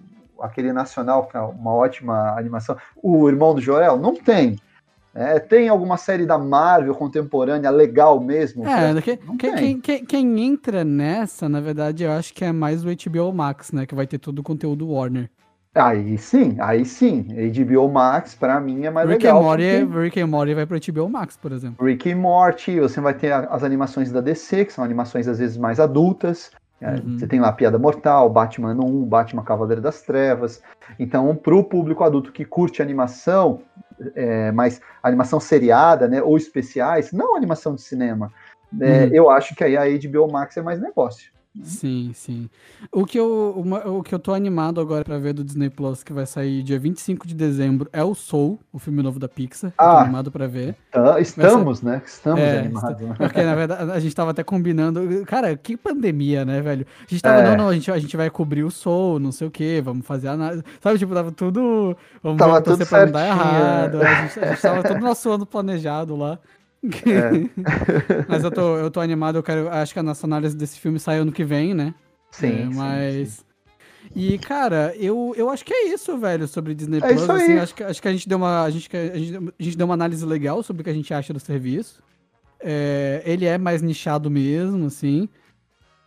[0.40, 2.76] aquele nacional, que é uma ótima animação.
[3.02, 3.98] O Irmão do Joel?
[3.98, 4.58] Não tem.
[5.14, 8.66] É, tem alguma série da Marvel contemporânea legal mesmo?
[8.66, 12.88] É, que, quem, quem, quem, entra nessa, na verdade, eu acho que é mais o
[12.88, 13.84] HBO Max, né?
[13.84, 15.28] Que vai ter todo o conteúdo Warner.
[15.74, 17.26] Aí sim, aí sim.
[17.50, 19.40] HBO Max, pra mim, é mais Rick legal.
[19.40, 20.00] And Morty, porque...
[20.00, 21.86] Rick and Morty vai pro HBO Max, por exemplo.
[21.86, 25.56] Rick and Morty, você vai ter as animações da DC, que são animações às vezes
[25.56, 26.50] mais adultas.
[26.82, 27.16] É, uhum.
[27.16, 30.60] Você tem lá Piada Mortal, Batman 1, Batman Cavaleiro das Trevas.
[30.98, 33.62] Então, pro público adulto que curte animação,
[34.16, 38.32] é, mais animação seriada, né, ou especiais, não animação de cinema,
[38.80, 39.10] é, uhum.
[39.12, 41.30] eu acho que aí a HBO Max é mais negócio.
[41.60, 42.48] Sim, sim.
[42.90, 46.02] O que eu, uma, o que eu tô animado agora pra ver do Disney Plus,
[46.02, 49.70] que vai sair dia 25 de dezembro, é o Soul, o filme novo da Pixar.
[49.76, 50.74] Ah, tô animado pra ver.
[50.90, 51.84] Tá, estamos, ser...
[51.84, 52.02] né?
[52.06, 53.00] Estamos é, animados.
[53.02, 53.14] Né?
[53.18, 55.24] Porque, na verdade, a gente tava até combinando.
[55.26, 56.86] Cara, que pandemia, né, velho?
[57.06, 57.50] A gente tava, é.
[57.50, 60.06] não, não, a gente, a gente vai cobrir o Soul, não sei o quê, vamos
[60.06, 60.36] fazer a.
[60.80, 61.94] Sabe, tipo, tava tudo.
[62.22, 64.00] Vamos tava tudo pra não dar errado.
[64.00, 66.38] A gente, a gente tava todo nosso ano planejado lá.
[66.84, 67.48] É.
[68.28, 69.68] mas eu tô, eu tô animado, eu quero.
[69.68, 71.94] Acho que a nossa análise desse filme sai ano que vem, né?
[72.30, 72.62] Sim.
[72.62, 73.28] É, mas.
[73.28, 73.52] Sim, sim.
[74.14, 77.30] E, cara, eu, eu acho que é isso, velho, sobre Disney é Plus.
[77.30, 78.64] Assim, acho, que, acho que a gente deu uma.
[78.64, 81.14] A gente, a, gente, a gente deu uma análise legal sobre o que a gente
[81.14, 82.02] acha do serviço.
[82.60, 85.28] É, ele é mais nichado mesmo, assim.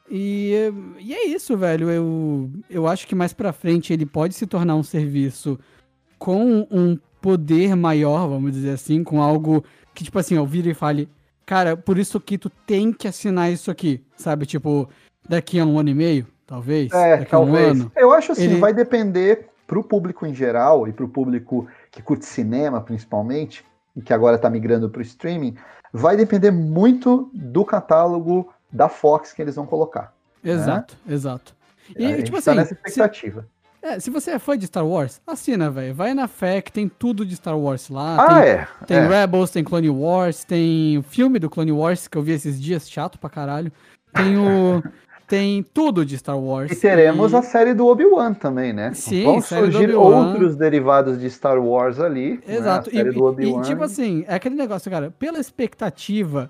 [0.10, 1.90] E, e é isso, velho.
[1.90, 5.60] Eu, eu acho que mais pra frente ele pode se tornar um serviço
[6.20, 9.64] com um poder maior, vamos dizer assim, com algo
[9.96, 11.10] que, tipo assim, eu vire e fale,
[11.46, 14.46] cara, por isso que tu tem que assinar isso aqui, sabe?
[14.46, 14.90] Tipo,
[15.28, 16.92] daqui a um ano e meio, talvez?
[16.92, 17.68] É, daqui talvez.
[17.68, 17.92] A um ano.
[17.96, 18.60] Eu acho assim, ele...
[18.60, 23.66] vai depender pro público em geral e pro público que curte cinema, principalmente,
[23.96, 25.56] e que agora tá migrando pro streaming,
[25.92, 30.14] vai depender muito do catálogo da Fox que eles vão colocar.
[30.44, 31.16] Exato, né?
[31.16, 31.56] exato.
[31.96, 33.48] E, tipo tá assim, nessa expectativa.
[33.86, 33.88] Se...
[33.88, 35.94] É, se você é fã de Star Wars, assina, velho.
[35.94, 38.18] Vai na fé que tem tudo de Star Wars lá.
[38.20, 38.68] Ah, tem, é.
[38.88, 39.08] Tem é.
[39.08, 42.90] Rebels, tem Clone Wars, tem o filme do Clone Wars que eu vi esses dias,
[42.90, 43.72] chato pra caralho.
[44.12, 44.84] Tem o.
[45.28, 46.72] tem tudo de Star Wars.
[46.72, 47.36] E teremos e...
[47.36, 48.92] a série do Obi-Wan também, né?
[48.94, 52.42] Sim, Vão surgir outros derivados de Star Wars ali.
[52.48, 52.56] Né?
[52.56, 52.90] Exato.
[52.94, 53.04] Né?
[53.40, 56.50] E, e, tipo assim, é aquele negócio, cara, pela expectativa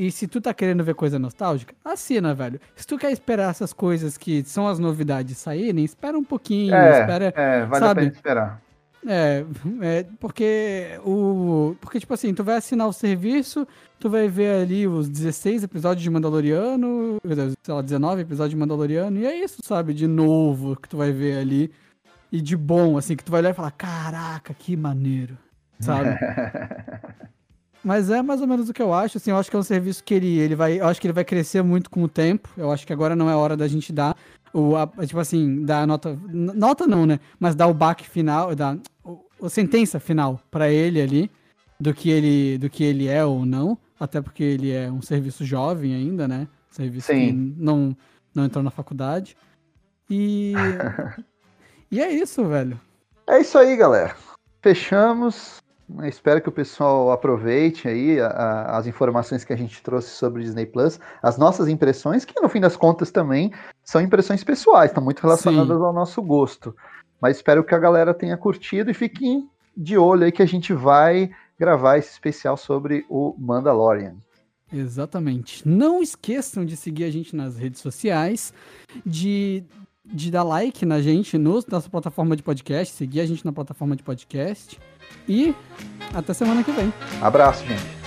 [0.00, 2.58] e se tu tá querendo ver coisa nostálgica, assina, velho.
[2.74, 7.00] Se tu quer esperar essas coisas que são as novidades saírem, espera um pouquinho, é,
[7.00, 7.34] espera.
[7.36, 8.00] É, vale sabe?
[8.00, 8.62] a pena esperar.
[9.06, 9.44] É,
[9.82, 11.76] é, porque o.
[11.82, 16.02] Porque, tipo assim, tu vai assinar o serviço, tu vai ver ali os 16 episódios
[16.02, 17.18] de Mandaloriano,
[17.62, 19.92] sei lá, 19 episódios de Mandaloriano, e é isso, sabe?
[19.92, 21.70] De novo que tu vai ver ali.
[22.32, 25.36] E de bom, assim, que tu vai olhar e falar, caraca, que maneiro,
[25.78, 26.16] sabe?
[27.82, 29.62] Mas é mais ou menos o que eu acho, assim, eu acho que é um
[29.62, 32.48] serviço que ele, ele vai, eu acho que ele vai crescer muito com o tempo,
[32.56, 34.14] eu acho que agora não é hora da gente dar
[34.52, 38.54] o, a, tipo assim, dar a nota, nota não, né, mas dar o baque final,
[38.54, 41.30] dar o, a sentença final para ele ali,
[41.78, 45.42] do que ele, do que ele é ou não, até porque ele é um serviço
[45.44, 47.26] jovem ainda, né, serviço Sim.
[47.26, 47.96] que não,
[48.34, 49.36] não entrou na faculdade,
[50.10, 50.52] e,
[51.90, 52.78] e é isso, velho.
[53.26, 54.14] É isso aí, galera.
[54.60, 55.62] Fechamos.
[56.04, 60.40] Espero que o pessoal aproveite aí a, a, as informações que a gente trouxe sobre
[60.40, 64.90] o Disney Plus, as nossas impressões, que no fim das contas também são impressões pessoais,
[64.90, 65.84] estão muito relacionadas Sim.
[65.84, 66.74] ao nosso gosto.
[67.20, 70.72] Mas espero que a galera tenha curtido e fiquem de olho aí que a gente
[70.72, 74.16] vai gravar esse especial sobre o Mandalorian.
[74.72, 75.66] Exatamente.
[75.68, 78.54] Não esqueçam de seguir a gente nas redes sociais,
[79.04, 79.64] de,
[80.04, 83.96] de dar like na gente no, nossa plataforma de podcast, seguir a gente na plataforma
[83.96, 84.78] de podcast.
[85.28, 85.54] E
[86.14, 86.92] até semana que vem.
[87.20, 88.00] Abraço, gente.